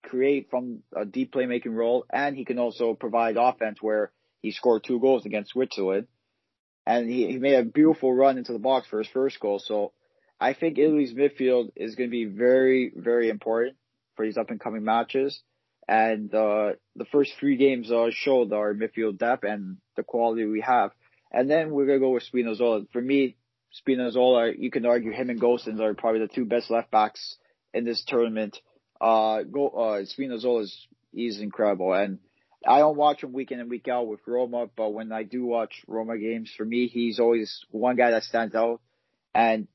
[0.04, 4.12] create from a deep playmaking role, and he can also provide offense where
[4.42, 6.08] he scored two goals against Switzerland.
[6.88, 9.60] And he, he made a beautiful run into the box for his first goal.
[9.60, 9.92] So
[10.40, 13.76] I think Italy's midfield is going to be very, very important
[14.16, 15.42] for these up and coming matches.
[15.88, 20.62] And uh, the first three games uh, showed our midfield depth and the quality we
[20.62, 20.92] have.
[21.32, 22.88] And then we're gonna go with Spinazzola.
[22.92, 23.36] For me,
[23.86, 27.38] Spinazzola, you can argue him and Gosens are probably the two best left backs
[27.74, 28.58] in this tournament.
[29.00, 32.20] Uh, go, uh, is he's incredible, and
[32.66, 35.46] I don't watch him week in and week out with Roma, but when I do
[35.46, 38.82] watch Roma games, for me, he's always one guy that stands out.
[39.34, 39.68] And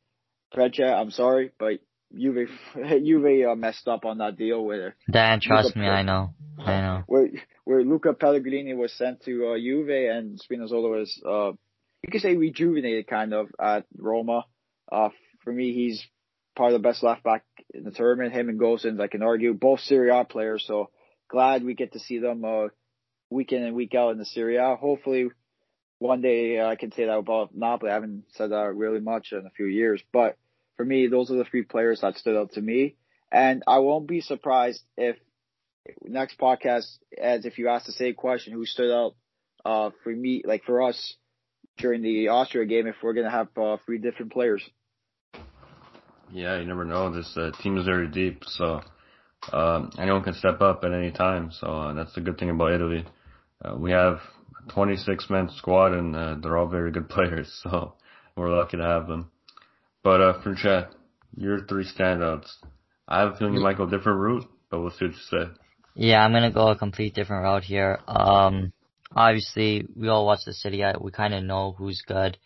[0.54, 1.80] Precha, I'm sorry, but
[2.16, 6.80] Juve Juve uh, messed up on that deal where Dan, trust me, I know, I
[6.80, 7.02] know.
[7.06, 7.28] where
[7.64, 11.52] where Luca Pellegrini was sent to uh, Juve and Spinazzola was uh
[12.02, 14.44] you could say rejuvenated kind of at Roma.
[14.90, 15.10] Uh,
[15.44, 16.04] for me, he's
[16.56, 18.34] probably the best left back in the tournament.
[18.34, 20.64] Him and Gosens, I can argue, both Serie A players.
[20.66, 20.90] So
[21.32, 22.68] glad we get to see them uh,
[23.30, 25.30] week in and week out in the Serie Hopefully,
[25.98, 27.90] one day uh, I can say that about Napoli.
[27.90, 30.36] I haven't said that really much in a few years, but
[30.76, 32.96] for me, those are the three players that stood out to me.
[33.32, 35.16] And I won't be surprised if
[36.02, 39.14] next podcast, as if you ask the same question, who stood out
[39.64, 41.16] uh, for me, like for us
[41.78, 44.62] during the Austria game, if we're gonna have uh, three different players.
[46.30, 47.10] Yeah, you never know.
[47.10, 48.82] This uh, team is very deep, so
[49.50, 51.50] um, anyone can step up at any time.
[51.52, 53.04] So uh, that's the good thing about Italy.
[53.64, 54.20] Uh, we have
[54.68, 57.52] a 26 man squad, and uh, they're all very good players.
[57.62, 57.94] So
[58.36, 59.30] we're lucky to have them.
[60.02, 60.88] But uh, for Franchet,
[61.36, 62.48] your three standouts.
[63.08, 65.20] I have a feeling you might go a different route, but we'll see what you
[65.30, 65.50] say.
[65.94, 68.00] Yeah, I'm gonna go a complete different route here.
[68.06, 68.72] Um,
[69.14, 70.82] obviously, we all watch the city.
[71.00, 72.38] We kind of know who's good,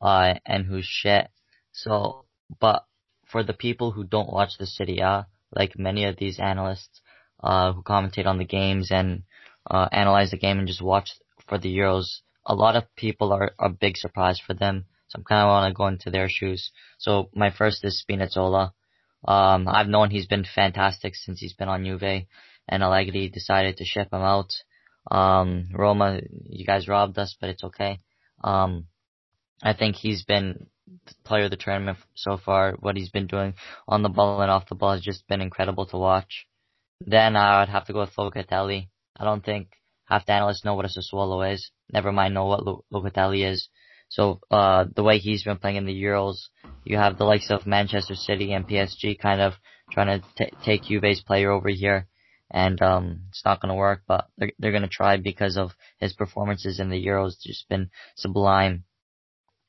[0.00, 1.28] uh, and who's shit.
[1.72, 2.24] So,
[2.60, 2.84] but
[3.26, 7.00] for the people who don't watch the city, A, like many of these analysts,
[7.42, 9.22] uh, who commentate on the games and,
[9.70, 11.10] uh, analyze the game and just watch
[11.46, 14.86] for the Euros, a lot of people are a big surprise for them.
[15.08, 16.70] So I'm kind of want to go into their shoes.
[16.98, 18.72] So my first is Spinazzola.
[19.26, 22.26] Um, I've known he's been fantastic since he's been on Juve
[22.68, 24.50] and Allegri decided to ship him out.
[25.10, 28.00] Um, Roma, you guys robbed us, but it's okay.
[28.42, 28.86] Um,
[29.62, 30.66] I think he's been
[31.24, 32.72] player of the tournament so far.
[32.80, 33.54] What he's been doing
[33.88, 36.46] on the ball and off the ball has just been incredible to watch.
[37.00, 38.88] Then I would have to go with Locatelli.
[39.16, 39.68] I don't think
[40.04, 41.70] half the analysts know what a Sassuolo is.
[41.92, 43.68] Never mind know what Locatelli is.
[44.08, 46.36] So uh, the way he's been playing in the Euros,
[46.84, 49.54] you have the likes of Manchester City and PSG kind of
[49.90, 52.06] trying to t- take Juve's player over here
[52.52, 54.02] and um, it's not going to work.
[54.06, 57.40] But they're they're going to try because of his performances in the Euros.
[57.42, 58.84] Just been sublime.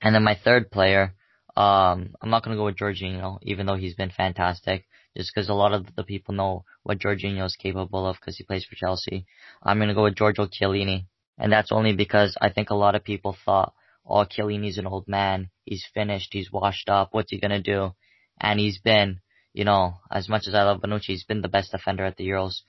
[0.04, 1.16] And then my third player,
[1.56, 4.86] um, I'm not going to go with Jorginho, even though he's been fantastic.
[5.16, 8.44] Just because a lot of the people know what Jorginho is capable of because he
[8.44, 9.26] plays for Chelsea.
[9.62, 11.06] I'm going to go with Giorgio Chiellini.
[11.38, 13.74] And that's only because I think a lot of people thought,
[14.06, 15.50] oh, Chiellini's an old man.
[15.64, 16.30] He's finished.
[16.34, 17.10] He's washed up.
[17.12, 17.94] What's he going to do?
[18.42, 19.22] And he's been,
[19.54, 22.28] you know, as much as I love Bonucci, he's been the best defender at the
[22.28, 22.62] Euros.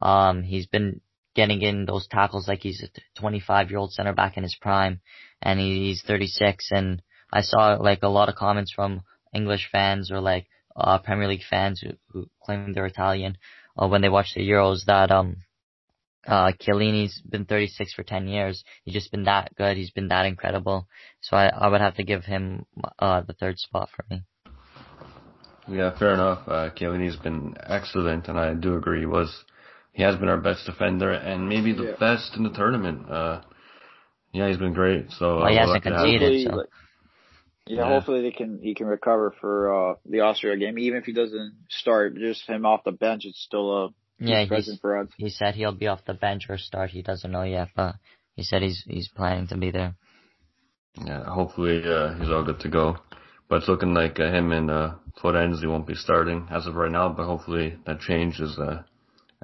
[0.00, 1.00] Um, he's been
[1.36, 5.00] getting in those tackles like he's a 25 year old center back in his prime,
[5.42, 6.68] and he's 36.
[6.72, 9.02] And I saw like a lot of comments from
[9.34, 13.36] English fans or like uh, Premier League fans who, who claim they're Italian
[13.76, 15.36] uh, when they watch the Euros that um
[16.26, 18.64] uh Chiellini's been 36 for 10 years.
[18.84, 19.76] He's just been that good.
[19.76, 20.88] He's been that incredible.
[21.20, 22.66] So I I would have to give him
[22.98, 24.22] uh the third spot for me.
[25.68, 26.46] Yeah, fair enough.
[26.46, 29.00] Uh, Chiellini's been excellent, and I do agree.
[29.00, 29.44] He was
[29.96, 31.96] he has been our best defender and maybe the yeah.
[31.98, 33.10] best in the tournament.
[33.10, 33.40] Uh,
[34.30, 35.10] yeah, he's been great.
[35.12, 36.46] So well, he hasn't conceded.
[36.46, 36.64] So.
[37.66, 40.78] Yeah, yeah, hopefully they can he can recover for uh the Austria game.
[40.78, 44.46] Even if he doesn't start, just him off the bench, it's still a yeah.
[44.46, 45.08] Present for us.
[45.16, 46.90] He said he'll be off the bench or start.
[46.90, 47.94] He doesn't know yet, but
[48.34, 49.96] he said he's he's planning to be there.
[51.02, 52.98] Yeah, hopefully uh, he's all good to go.
[53.48, 56.92] But it's looking like uh, him and uh, Florenzi won't be starting as of right
[56.92, 57.08] now.
[57.08, 58.58] But hopefully that changes.
[58.58, 58.82] Uh,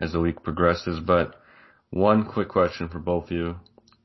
[0.00, 1.00] as the week progresses.
[1.00, 1.34] But
[1.90, 3.56] one quick question for both of you.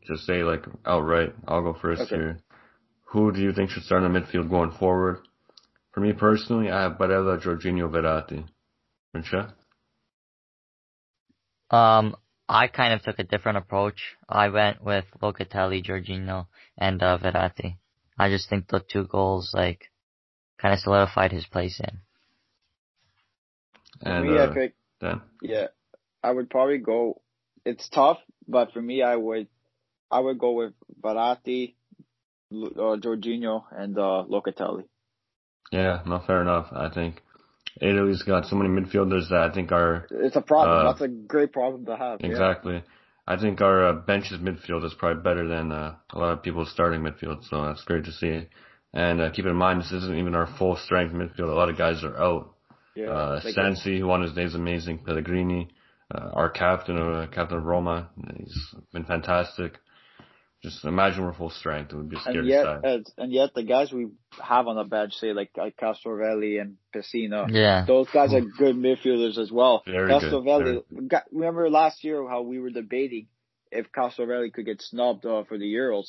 [0.06, 1.34] Just say like outright.
[1.48, 2.16] I'll go first okay.
[2.16, 2.40] here.
[3.12, 5.20] Who do you think should start in the midfield going forward?
[5.92, 8.46] For me personally, I have Barella, Jorginho, Verratti.
[9.12, 9.54] Francia?
[11.70, 12.16] Um,
[12.48, 14.16] I kind of took a different approach.
[14.30, 16.48] I went with Locatelli, Jorginho,
[16.78, 17.78] and uh, Verratti.
[18.18, 19.90] I just think the two goals like
[20.62, 22.00] kind of solidified his place in.
[24.02, 24.76] And me, uh, I pick.
[25.42, 25.68] Yeah,
[26.24, 27.22] I would probably go.
[27.66, 29.48] It's tough, but for me, I would,
[30.10, 31.76] I would go with Verratti,
[32.52, 34.86] uh, Jorginho, and uh, Locatelli.
[35.72, 36.68] Yeah, no, fair enough.
[36.72, 37.22] I think
[37.82, 40.08] Italy's got so many midfielders that I think are.
[40.12, 40.88] It's a problem.
[40.88, 42.22] Uh, That's a great problem to have.
[42.22, 42.76] Exactly.
[42.76, 42.82] Yeah.
[43.28, 46.72] I think our uh, bench's midfield is probably better than uh, a lot of people's
[46.72, 48.48] starting midfield, so that's great to see.
[48.94, 51.50] And uh, keep in mind, this isn't even our full strength midfield.
[51.50, 52.56] A lot of guys are out.
[52.96, 55.00] Yeah, uh, Sensi, who won his days amazing.
[55.00, 55.68] Pellegrini,
[56.14, 58.10] uh, our captain, uh, captain of Roma.
[58.38, 59.74] He's been fantastic.
[60.64, 61.94] Just imagine we're full strength.
[61.94, 64.08] It would be scary and yet, uh, and yet the guys we
[64.42, 68.76] have on the bench, say like, like Castrovilli and Pessina, yeah, those guys are good
[68.76, 69.84] midfielders as well.
[69.86, 71.22] Very Castrovilli, good.
[71.32, 73.28] remember last year how we were debating
[73.72, 76.08] if Castrovilli could get snubbed uh, for the Euros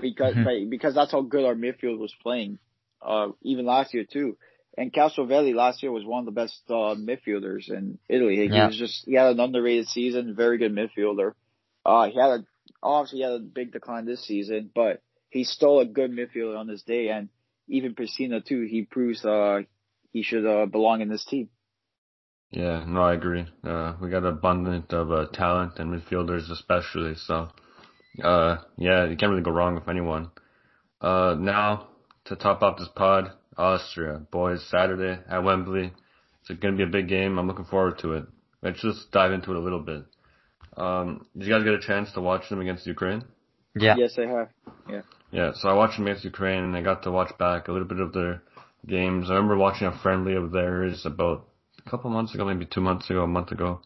[0.00, 0.70] because mm-hmm.
[0.70, 2.58] because that's how good our midfield was playing,
[3.04, 4.36] uh, even last year too.
[4.76, 8.36] And Castrovilli last year was one of the best uh, midfielders in Italy.
[8.36, 8.66] He Yeah.
[8.66, 11.32] was just he had an underrated season, very good midfielder.
[11.84, 12.44] Uh, he had a
[12.82, 16.66] obviously he had a big decline this season, but he's still a good midfielder on
[16.66, 17.08] this day.
[17.08, 17.28] And
[17.68, 19.62] even Pessina too, he proves uh
[20.12, 21.48] he should uh, belong in this team.
[22.50, 23.46] Yeah, no, I agree.
[23.64, 27.14] Uh, we got abundant of uh, talent and midfielders especially.
[27.14, 27.48] So,
[28.22, 30.30] uh, yeah, you can't really go wrong with anyone.
[31.00, 31.88] Uh, now
[32.26, 35.92] to top off this pod, Austria boys Saturday at Wembley.
[36.40, 37.38] It's going to be a big game.
[37.38, 38.24] I'm looking forward to it.
[38.62, 40.04] Let's just dive into it a little bit.
[40.76, 43.24] Um, did you guys get a chance to watch them against Ukraine?
[43.74, 43.94] Yeah.
[43.96, 44.48] Yes, I have.
[44.88, 45.52] Yeah, Yeah.
[45.54, 48.00] so I watched them against Ukraine and I got to watch back a little bit
[48.00, 48.42] of their
[48.86, 49.30] games.
[49.30, 51.46] I remember watching a friendly of theirs about
[51.84, 53.80] a couple months ago, maybe two months ago, a month ago.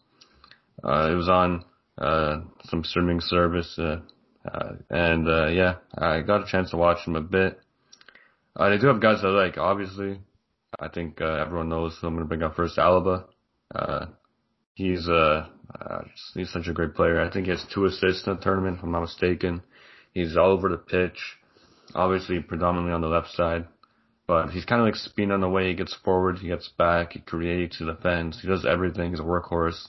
[0.83, 1.65] Uh, it was on,
[1.97, 3.99] uh, some streaming service, uh,
[4.45, 7.59] uh, and, uh, yeah, I got a chance to watch them a bit.
[8.57, 10.19] Uh, they do have guys I like, obviously.
[10.79, 13.25] I think, uh, everyone knows who I'm gonna bring up first, Alaba.
[13.73, 14.07] Uh,
[14.73, 15.47] he's, uh,
[15.79, 16.01] uh,
[16.33, 17.21] he's such a great player.
[17.21, 19.61] I think he has two assists in the tournament, if I'm not mistaken.
[20.11, 21.37] He's all over the pitch,
[21.93, 23.67] obviously predominantly on the left side,
[24.25, 25.67] but he's kind of like speed on the way.
[25.67, 29.11] He gets forward, he gets back, he creates, he defends, he does everything.
[29.11, 29.87] He's a workhorse,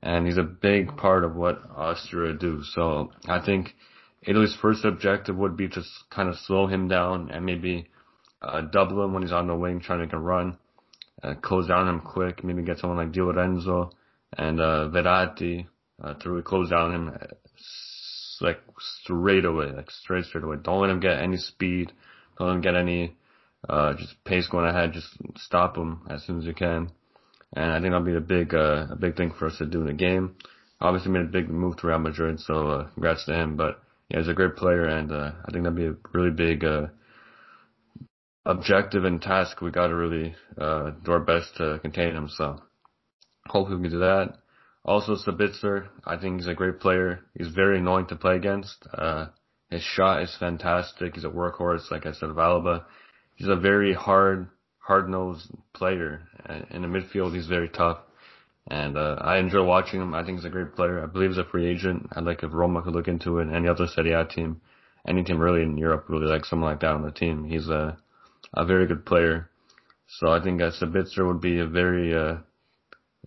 [0.00, 2.62] and he's a big part of what Austria do.
[2.62, 3.74] So I think
[4.22, 7.88] Italy's first objective would be to kind of slow him down and maybe
[8.42, 10.58] uh, double him when he's on the wing trying to make a run,
[11.22, 13.90] uh, close down him quick, maybe get someone like Di Lorenzo
[14.36, 15.66] and uh, Verratti
[16.02, 17.26] uh, to really close down him uh,
[18.40, 20.56] like straight away, like straight straight away.
[20.62, 21.92] Don't let him get any speed.
[22.38, 23.16] Don't let him get any
[23.68, 24.92] uh, just pace going ahead.
[24.92, 26.90] Just stop him as soon as you can.
[27.54, 29.80] And I think that'll be a big uh, a big thing for us to do
[29.80, 30.36] in the game.
[30.80, 33.56] Obviously made a big move to Real Madrid, so uh, congrats to him.
[33.56, 36.64] But yeah, he's a great player, and uh, I think that'll be a really big
[36.64, 36.88] uh,
[38.46, 39.60] objective and task.
[39.60, 42.28] We got to really uh, do our best to contain him.
[42.28, 42.62] So
[43.46, 44.38] hopefully we can do that.
[44.84, 47.20] Also, Sabitzer, I think he's a great player.
[47.36, 48.86] He's very annoying to play against.
[48.96, 49.26] Uh,
[49.68, 51.16] his shot is fantastic.
[51.16, 52.84] He's a workhorse, like I said, of Alaba.
[53.34, 54.46] He's a very hard,
[54.78, 56.22] hard-nosed player.
[56.70, 57.98] In the midfield, he's very tough.
[58.68, 60.14] And, uh, I enjoy watching him.
[60.14, 61.02] I think he's a great player.
[61.02, 62.08] I believe he's a free agent.
[62.12, 63.52] I'd like if Roma could look into it.
[63.52, 64.60] Any other Serie A team,
[65.06, 67.44] any team really in Europe really like someone like that on the team.
[67.44, 67.98] He's a,
[68.54, 69.50] a very good player.
[70.08, 72.38] So I think uh, Sabitzer would be a very, uh,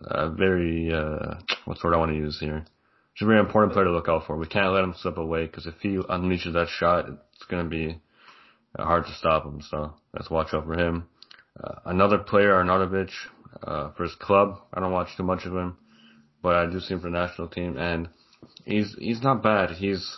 [0.01, 2.65] a very, uh, what's word I want to use here?
[3.13, 4.37] He's a very important player to look out for.
[4.37, 7.69] We can't let him slip away because if he unleashes that shot, it's going to
[7.69, 7.99] be
[8.77, 9.61] uh, hard to stop him.
[9.61, 11.07] So let's watch out for him.
[11.61, 13.11] Uh, another player, Arnautovic,
[13.63, 14.59] uh, for his club.
[14.73, 15.77] I don't watch too much of him,
[16.41, 18.09] but I do see him for the national team and
[18.63, 19.71] he's, he's not bad.
[19.71, 20.17] He's,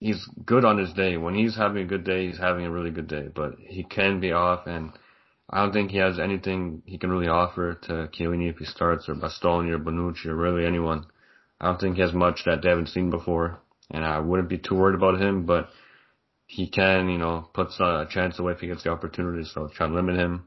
[0.00, 1.16] he's good on his day.
[1.16, 4.18] When he's having a good day, he's having a really good day, but he can
[4.18, 4.92] be off and
[5.48, 9.08] I don't think he has anything he can really offer to Chiellini if he starts
[9.08, 11.06] or Bastoni or Bonucci or really anyone.
[11.60, 13.60] I don't think he has much that they haven't seen before
[13.90, 15.68] and I wouldn't be too worried about him, but
[16.46, 19.86] he can, you know, put a chance away if he gets the opportunity, so try
[19.86, 20.46] to limit him.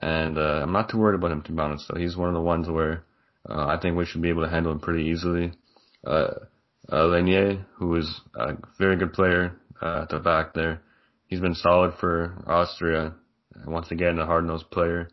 [0.00, 2.34] And, uh, I'm not too worried about him to be honest, so he's one of
[2.34, 3.04] the ones where,
[3.48, 5.52] uh, I think we should be able to handle him pretty easily.
[6.06, 6.34] Uh,
[6.90, 10.82] uh, Lainer, who is a very good player, uh, at the back there.
[11.26, 13.14] He's been solid for Austria.
[13.66, 15.08] Once again, a hard-nosed player.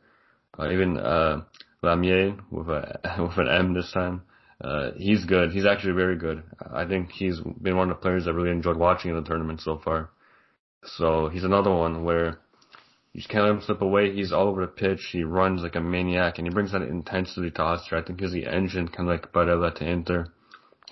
[0.58, 1.44] Uh, even, uh,
[1.84, 4.22] Laimer with a, with an M this time.
[4.62, 5.52] Uh, he's good.
[5.52, 6.44] He's actually very good.
[6.72, 9.62] I think he's been one of the players I really enjoyed watching in the tournament
[9.62, 10.10] so far.
[10.86, 12.40] So he's another one where
[13.12, 14.14] you just can't let him slip away.
[14.14, 15.10] He's all over the pitch.
[15.12, 18.02] He runs like a maniac and he brings that intensity to Austria.
[18.02, 20.28] I think he's the engine kind of like Barella to Inter.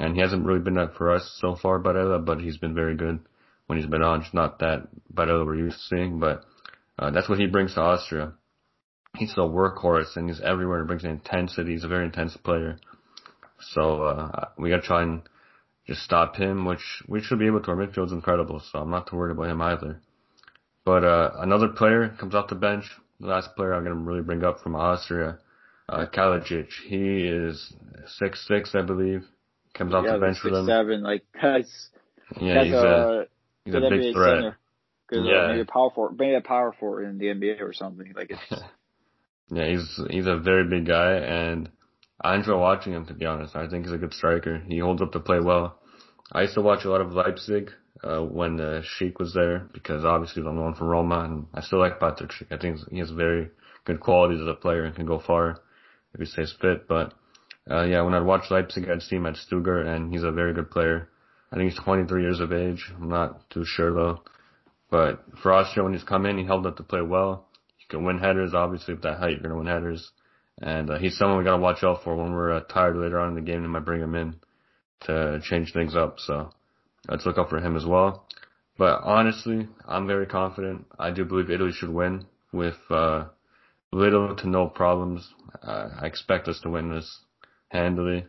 [0.01, 2.95] And he hasn't really been that for us so far, Barella, but he's been very
[2.95, 3.19] good
[3.67, 4.21] when he's been on.
[4.21, 6.43] It's not that Barella we're used to seeing, but
[6.97, 8.33] uh, that's what he brings to Austria.
[9.15, 10.81] He's a workhorse and he's everywhere.
[10.81, 11.73] He brings intensity.
[11.73, 12.79] He's a very intense player.
[13.59, 15.21] So uh, we got to try and
[15.85, 17.69] just stop him, which we should be able to.
[17.69, 20.01] Our midfield's incredible, so I'm not too worried about him either.
[20.83, 22.85] But uh, another player comes off the bench.
[23.19, 25.37] The last player I'm to really bring up from Austria,
[25.87, 26.69] uh, Kalajdzic.
[26.87, 27.71] He is
[28.17, 29.27] six six, I believe.
[29.73, 30.65] Comes off yeah, the bench for them.
[30.65, 31.89] seven, like that's
[32.41, 33.25] Yeah, that's he's a a
[33.65, 34.37] he's a big NBA threat.
[34.37, 34.57] center.
[35.07, 35.45] Good, Yeah.
[35.45, 38.13] uh, maybe a power forward, maybe a power forward in the NBA or something.
[38.15, 38.61] Like it's
[39.49, 41.69] Yeah, he's he's a very big guy, and
[42.21, 43.05] I enjoy watching him.
[43.07, 44.59] To be honest, I think he's a good striker.
[44.67, 45.79] He holds up to play well.
[46.31, 47.71] I used to watch a lot of Leipzig
[48.03, 51.79] uh, when uh, Schick was there because obviously I'm known from Roma, and I still
[51.79, 52.51] like Patrik Schick.
[52.51, 53.49] I think he has very
[53.85, 55.59] good qualities as a player and can go far
[56.13, 56.87] if he stays fit.
[56.87, 57.13] But
[57.69, 60.53] uh, yeah, when I'd watch Leipzig, I'd see him at Stuttgart, and he's a very
[60.53, 61.09] good player.
[61.51, 62.91] I think he's 23 years of age.
[62.95, 64.21] I'm not too sure though.
[64.89, 67.47] But for Austria, when he's come in, he held up to play well.
[67.77, 68.53] He can win headers.
[68.53, 70.11] Obviously, with that height, you're gonna win headers.
[70.61, 73.29] And uh, he's someone we gotta watch out for when we're uh, tired later on
[73.29, 73.61] in the game.
[73.61, 74.35] They might bring him in
[75.01, 76.19] to change things up.
[76.19, 76.51] So
[77.07, 78.27] let's look out for him as well.
[78.77, 80.87] But honestly, I'm very confident.
[80.97, 83.25] I do believe Italy should win with uh,
[83.91, 85.29] little to no problems.
[85.63, 87.19] I expect us to win this
[87.71, 88.25] handily.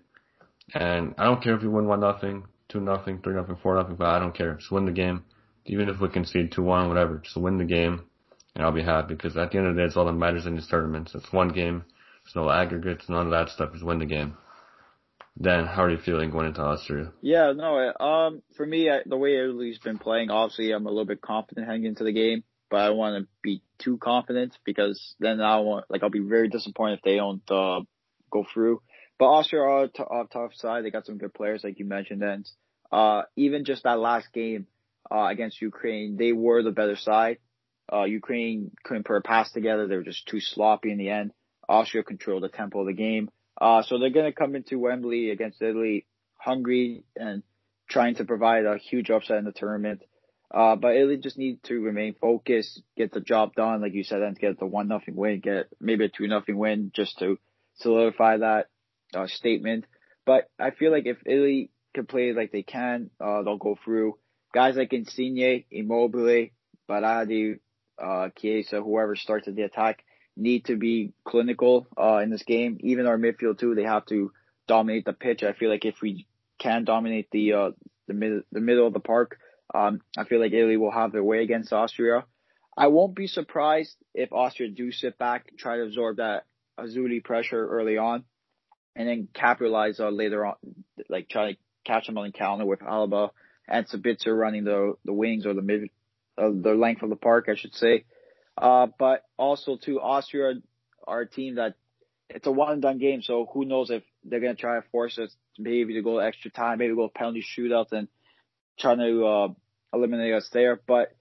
[0.75, 3.97] And I don't care if we win one nothing, two nothing, three nothing, four nothing,
[3.97, 4.55] but I don't care.
[4.55, 5.25] Just win the game.
[5.67, 8.05] Even if we concede two one, whatever, just win the game,
[8.55, 9.15] and I'll be happy.
[9.15, 11.15] Because at the end of the day, it's all that matters in these tournaments.
[11.15, 11.85] It's one game.
[12.25, 13.73] There's no aggregates, none of that stuff.
[13.73, 14.37] Just win the game.
[15.41, 17.11] Dan, how are you feeling going into Austria?
[17.23, 21.07] Yeah, no, um, for me, I, the way Italy's been playing, obviously, I'm a little
[21.07, 25.15] bit confident heading into the game, but I don't want to be too confident because
[25.21, 27.81] then I want, like, I'll be very disappointed if they don't uh,
[28.31, 28.83] go through.
[29.23, 30.85] But Austria are t- a tough side.
[30.85, 32.45] They got some good players, like you mentioned, and
[32.91, 34.67] uh, even just that last game
[35.09, 37.39] uh, against Ukraine, they were the better side.
[37.93, 39.87] Uh, Ukraine couldn't put a pass together.
[39.87, 41.31] They were just too sloppy in the end.
[41.69, 43.31] Austria controlled the tempo of the game.
[43.61, 46.05] Uh, so they're going to come into Wembley against Italy
[46.37, 47.45] hungry and
[47.89, 50.03] trying to provide a huge upset in the tournament.
[50.53, 54.21] Uh, but Italy just need to remain focused, get the job done, like you said,
[54.21, 57.39] and get the one nothing win, get maybe a two nothing win just to
[57.77, 58.67] solidify that
[59.15, 59.85] uh, statement.
[60.25, 64.19] But I feel like if Italy can play like they can, uh, they'll go through.
[64.55, 66.49] Guys like Insigne, Immobile,
[66.89, 67.59] Berardi,
[68.03, 70.05] uh, Chiesa, whoever starts at the attack,
[70.37, 72.79] need to be clinical uh, in this game.
[72.81, 74.33] Even our midfield too, they have to
[74.69, 75.43] dominate the pitch.
[75.43, 76.27] I feel like if we
[76.59, 77.71] can dominate the uh,
[78.09, 79.39] the mid the middle of the park,
[79.75, 82.25] um, I feel like Italy will have their way against Austria.
[82.77, 86.45] I won't be surprised if Austria do sit back, try to absorb that
[86.79, 88.25] Azzurri pressure early on,
[88.95, 90.55] and then capitalize on later on,
[91.09, 93.31] like try to catch them on the counter with Alaba
[93.69, 95.91] and Sabitzer running the the wings or the mid,
[96.39, 98.05] uh, the length of the park, I should say.
[98.57, 100.55] Uh, but also to Austria
[101.09, 101.75] a team that
[102.29, 103.23] it's a one and done game.
[103.23, 106.79] So who knows if they're to try to force us maybe to go extra time,
[106.79, 108.09] maybe go penalty shootout and
[108.79, 109.49] trying to, uh,
[109.93, 110.81] eliminate us there.
[110.87, 111.15] But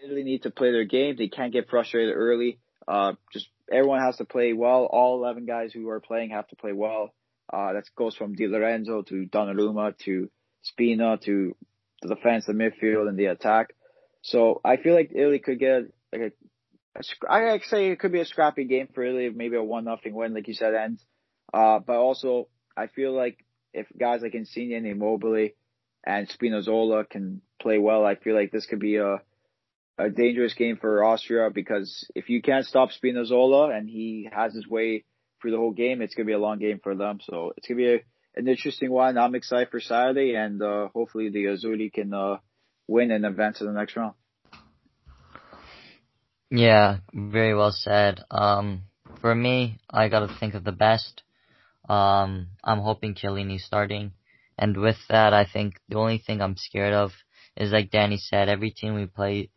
[0.00, 1.16] they really need to play their game.
[1.16, 2.58] They can't get frustrated early.
[2.86, 4.84] Uh, just everyone has to play well.
[4.84, 7.14] All 11 guys who are playing have to play well.
[7.52, 10.30] Uh, that goes from Di Lorenzo to Donnarumma to
[10.62, 11.54] Spina to
[12.02, 13.74] the defense, the midfield, and the attack.
[14.22, 16.32] So I feel like Italy could get like a
[17.28, 20.34] I say it could be a scrappy game for Italy, maybe a one nothing win,
[20.34, 21.04] like you said, ends.
[21.52, 25.50] Uh, but also I feel like if guys like Insigne and Immobile
[26.04, 29.20] and Spinazzola can play well, I feel like this could be a
[29.98, 34.68] a dangerous game for Austria because if you can't stop Spinazzola and he has his
[34.68, 35.04] way
[35.40, 37.18] through the whole game, it's gonna be a long game for them.
[37.22, 38.04] So it's gonna be a,
[38.36, 39.16] an interesting one.
[39.16, 42.38] I'm excited for Saturday, and uh, hopefully the Azzurri can uh,
[42.86, 44.14] win and advance to the next round.
[46.50, 48.20] Yeah, very well said.
[48.30, 48.82] Um,
[49.20, 51.22] for me, I gotta think of the best.
[51.88, 54.12] Um, I'm hoping Chiellini's starting.
[54.58, 57.12] And with that, I think the only thing I'm scared of
[57.56, 59.50] is like Danny said, every team we play,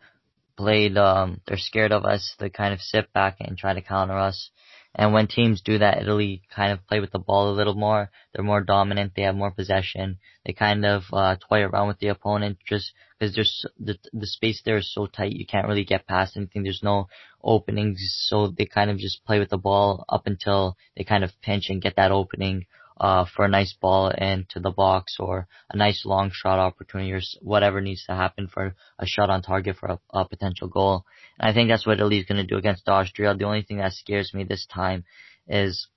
[0.59, 2.35] played, um, they're scared of us.
[2.37, 4.51] They kind of sit back and try to counter us.
[4.93, 8.11] And when teams do that, Italy kind of play with the ball a little more.
[8.33, 9.13] They're more dominant.
[9.15, 10.17] They have more possession.
[10.45, 14.61] They kind of uh, toy around with the opponent just because there's the the space
[14.65, 15.31] there is so tight.
[15.31, 16.63] You can't really get past anything.
[16.63, 17.07] There's no
[17.41, 21.31] openings, so they kind of just play with the ball up until they kind of
[21.41, 22.65] pinch and get that opening
[22.99, 27.21] uh, for a nice ball into the box or a nice long shot opportunity or
[27.41, 31.05] whatever needs to happen for a shot on target for a, a potential goal.
[31.39, 33.35] And I think that's what Italy's going to do against Austria.
[33.35, 35.05] The only thing that scares me this time
[35.47, 35.87] is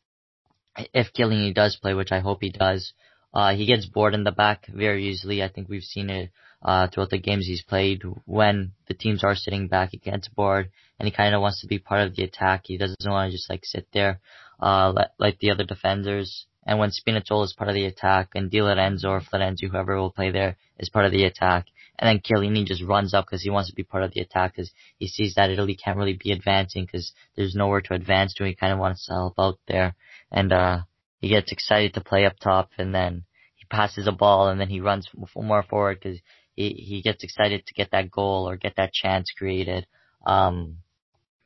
[0.94, 2.92] if Chiellini does play, which I hope he does,
[3.34, 5.42] uh, he gets bored in the back very easily.
[5.42, 6.30] I think we've seen it
[6.62, 8.02] uh, throughout the games he's played.
[8.26, 11.66] When the teams are sitting back, he gets bored and he kind of wants to
[11.66, 12.62] be part of the attack.
[12.64, 14.20] He doesn't want to just like sit there,
[14.60, 16.46] uh, like the other defenders.
[16.64, 20.12] And when Spinazzola is part of the attack and Di Lorenzo or Florenzi, whoever will
[20.12, 21.66] play there, is part of the attack,
[21.98, 24.54] and then Chiellini just runs up because he wants to be part of the attack
[24.54, 28.44] because he sees that Italy can't really be advancing because there's nowhere to advance to.
[28.44, 29.94] He kind of wants to help out there,
[30.30, 30.78] and uh,
[31.20, 34.68] he gets excited to play up top, and then he passes a ball, and then
[34.68, 36.18] he runs more forward because
[36.54, 39.86] he he gets excited to get that goal or get that chance created.
[40.26, 40.78] Um,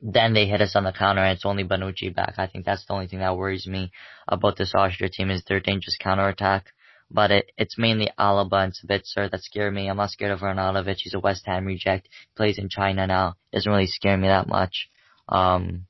[0.01, 2.35] then they hit us on the counter and it's only Bonucci back.
[2.37, 3.91] I think that's the only thing that worries me
[4.27, 6.67] about this Austria team is their dangerous counter attack.
[7.09, 9.89] But it, it's mainly Alaba and Sabitzer that scare me.
[9.89, 10.97] I'm not scared of Arnautovic.
[10.97, 12.09] He's a West Ham reject.
[12.11, 13.35] He plays in China now.
[13.53, 14.89] Doesn't really scare me that much.
[15.29, 15.85] Um,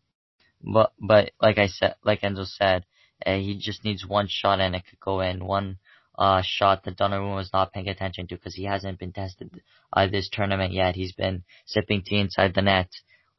[0.62, 2.86] but, but like I said, like Enzo said,
[3.26, 5.44] uh, he just needs one shot and it could go in.
[5.44, 5.80] One,
[6.18, 9.50] uh, shot that Donnarumma was not paying attention to because he hasn't been tested,
[9.92, 10.96] uh, this tournament yet.
[10.96, 12.90] He's been sipping tea inside the net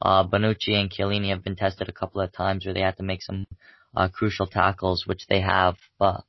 [0.01, 3.03] uh, Bonucci and Chiellini have been tested a couple of times where they had to
[3.03, 3.45] make some
[3.95, 5.75] uh, crucial tackles, which they have.
[5.97, 6.23] But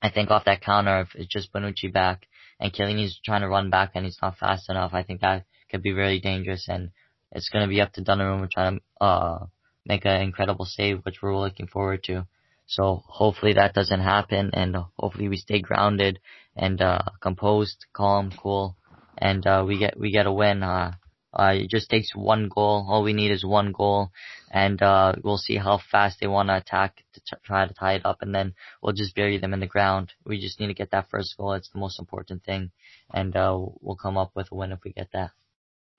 [0.00, 2.26] I think off that counter, if it's just Bonucci back
[2.58, 5.82] and Chiellini's trying to run back and he's not fast enough, I think that could
[5.82, 6.66] be really dangerous.
[6.68, 6.90] And
[7.30, 9.46] it's going to be up to Donnarumma trying to uh,
[9.86, 12.26] make an incredible save, which we're looking forward to.
[12.66, 16.20] So hopefully that doesn't happen, and hopefully we stay grounded
[16.56, 18.76] and uh, composed, calm, cool,
[19.18, 20.62] and uh, we get we get a win.
[20.62, 20.92] Uh,
[21.32, 22.86] uh, it just takes one goal.
[22.88, 24.10] All we need is one goal,
[24.50, 27.94] and uh, we'll see how fast they want to attack to t- try to tie
[27.94, 30.12] it up, and then we'll just bury them in the ground.
[30.24, 31.54] We just need to get that first goal.
[31.54, 32.70] It's the most important thing,
[33.12, 35.30] and uh, we'll come up with a win if we get that.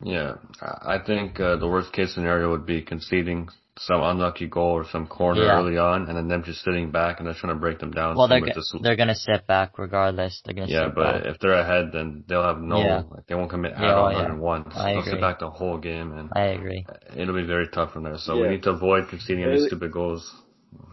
[0.03, 4.85] Yeah, I think uh, the worst case scenario would be conceding some unlucky goal or
[4.91, 5.57] some corner yeah.
[5.57, 8.15] early on, and then them just sitting back and they're trying to break them down.
[8.15, 10.41] Well, they're g- they're gonna sit back regardless.
[10.45, 11.25] They're gonna yeah, but back.
[11.25, 13.03] if they're ahead, then they'll have no yeah.
[13.09, 14.35] like they won't commit yeah, out on yeah.
[14.35, 14.73] once.
[14.75, 15.13] I they'll agree.
[15.13, 16.85] sit back the whole game, and I agree.
[17.15, 18.17] It'll be very tough from there.
[18.17, 20.31] So we need to avoid conceding any stupid goals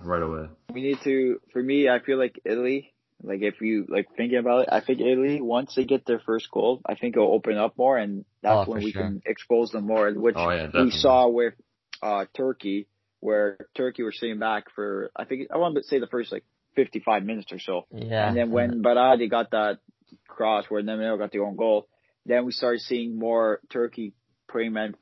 [0.02, 0.48] right away.
[0.72, 1.40] We need to.
[1.52, 2.94] For me, I feel like Italy.
[3.22, 6.50] Like if you like thinking about it, I think Italy once they get their first
[6.50, 9.02] goal, I think it'll open up more, and that's oh, when we sure.
[9.02, 10.10] can expose them more.
[10.12, 11.54] Which oh, we saw with
[12.02, 12.86] uh Turkey
[13.20, 16.44] where Turkey were sitting back for I think I want to say the first like
[16.76, 17.86] 55 minutes or so.
[17.92, 18.28] Yeah.
[18.28, 19.78] And then when Berardi got that
[20.28, 21.88] cross where Demiral got the own goal,
[22.26, 24.14] then we started seeing more Turkey
[24.48, 24.94] putting men,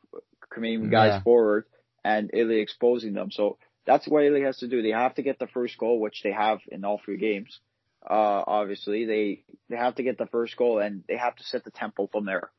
[0.51, 1.23] committing guys Yeah.
[1.23, 1.65] forward
[2.05, 3.31] and Italy exposing them.
[3.31, 4.83] So that's what Italy has to do.
[4.83, 7.61] They have to get the first goal, which they have in all three games.
[8.09, 11.65] Uh, obviously they, they have to get the first goal and they have to set
[11.65, 12.51] the tempo from there.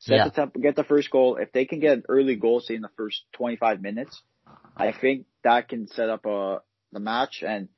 [0.00, 0.24] Set Yeah.
[0.24, 1.36] the tempo, get the first goal.
[1.36, 4.22] If they can get an early goal, say in the first 25 minutes,
[4.76, 7.68] I think that can set up a the match and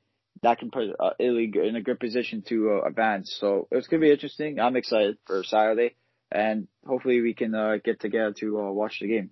[0.41, 3.35] that can put uh, Italy in a good position to uh, advance.
[3.39, 4.59] So it's gonna be interesting.
[4.59, 5.95] I'm excited for Saturday,
[6.31, 9.31] and hopefully we can uh, get together to uh, watch the game.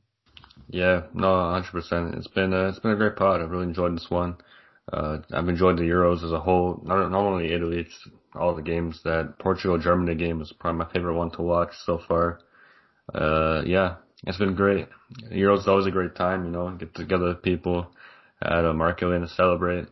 [0.70, 2.18] Yeah, no, 100%.
[2.18, 3.42] It's been uh, it's been a great pod.
[3.42, 4.38] I've really enjoyed this one.
[4.92, 6.82] Uh, I've enjoyed the Euros as a whole.
[6.84, 9.02] Not not only Italy, it's all the games.
[9.04, 12.40] That Portugal Germany game is probably my favorite one to watch so far.
[13.14, 14.88] Uh, yeah, it's been great.
[15.32, 17.88] Euros is always a great time, you know, get together with people
[18.42, 19.88] at a market lane to celebrate,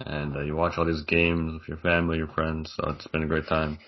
[0.00, 2.72] and uh, you watch all these games with your family, your friends.
[2.76, 3.78] So it's been a great time.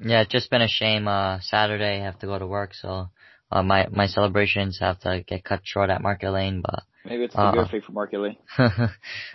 [0.00, 1.08] Yeah, it's just been a shame.
[1.08, 3.08] Uh, Saturday I have to go to work, so
[3.50, 6.62] uh, my my celebrations have to get cut short at Market Lane.
[6.62, 7.52] But Maybe it's a Uh-uh.
[7.52, 8.36] good thing for Market Lane.
[8.58, 8.88] uh,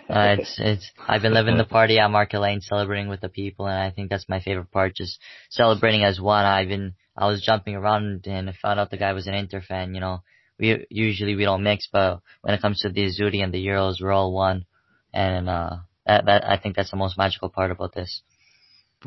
[0.08, 3.78] it's it's I've been living the party at Market Lane, celebrating with the people, and
[3.78, 4.94] I think that's my favorite part.
[4.94, 5.18] Just
[5.50, 6.44] celebrating as one.
[6.44, 9.60] I've been I was jumping around and I found out the guy was an Inter
[9.60, 9.94] fan.
[9.94, 10.22] You know,
[10.58, 14.00] we usually we don't mix, but when it comes to the Azzurri and the Euros,
[14.00, 14.66] we're all one,
[15.12, 18.22] and uh, that that I think that's the most magical part about this.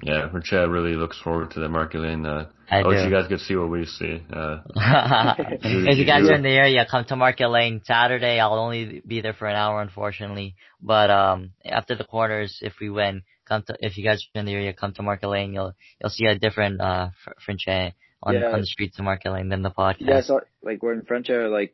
[0.03, 2.25] Yeah, for Chad really looks forward to the market lane.
[2.25, 3.05] Uh, I wish do.
[3.05, 4.21] you guys could see what we see.
[4.31, 4.59] Uh,
[5.63, 8.39] if you guys are in the area, come to Market Lane Saturday.
[8.39, 10.55] I'll only be there for an hour, unfortunately.
[10.81, 13.75] But um, after the quarters, if we win, come to.
[13.79, 15.53] If you guys are in the area, come to Market Lane.
[15.53, 18.51] You'll you'll see a different uh fr- French on Yeah.
[18.51, 19.95] on the streets of Market Lane than the podcast.
[19.99, 21.73] Yeah, so like when French uh, like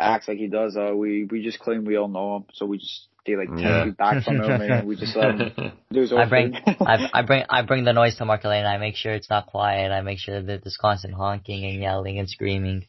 [0.00, 2.78] acts like he does, uh, we we just claim we all know him, so we
[2.78, 3.84] just stay like ten Yeah.
[3.84, 6.76] feet back from him and we just let him do his own I bring thing.
[6.80, 8.64] I, I bring I bring the noise to Market Lane.
[8.64, 9.92] I make sure it's not quiet.
[9.92, 12.86] I make sure that there's constant honking and yelling and screaming.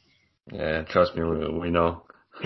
[0.52, 2.04] yeah, trust me, we, we know.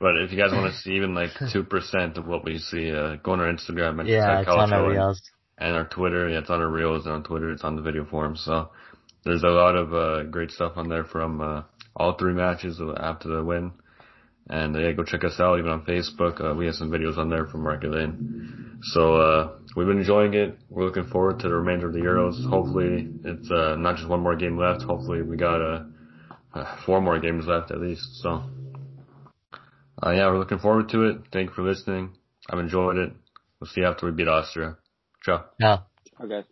[0.00, 2.92] But if you guys want to see even like two percent of what we see,
[2.92, 5.20] uh, go on our Instagram and yeah, it's on our reels.
[5.58, 6.28] and our Twitter.
[6.28, 7.50] Yeah, it's on our reels and on Twitter.
[7.50, 8.36] It's on the video form.
[8.36, 8.70] So
[9.24, 11.62] there's a lot of uh, great stuff on there from uh,
[11.98, 13.72] all three matches after the win.
[14.48, 16.40] And uh, yeah, go check us out even on Facebook.
[16.42, 18.78] Uh, we have some videos on there from Market Lane.
[18.82, 20.58] So uh, we've been enjoying it.
[20.70, 22.48] We're looking forward to the remainder of the Euros.
[22.48, 24.82] Hopefully it's uh, not just one more game left.
[24.82, 25.84] Hopefully we got uh,
[26.54, 28.06] uh, four more games left at least.
[28.22, 28.42] So
[30.02, 31.16] uh, yeah, we're looking forward to it.
[31.32, 32.14] Thank you for listening.
[32.48, 33.12] I've enjoyed it.
[33.60, 34.76] We'll see you after we beat Austria.
[35.24, 35.44] Ciao.
[35.60, 35.78] Yeah.
[36.22, 36.44] okay.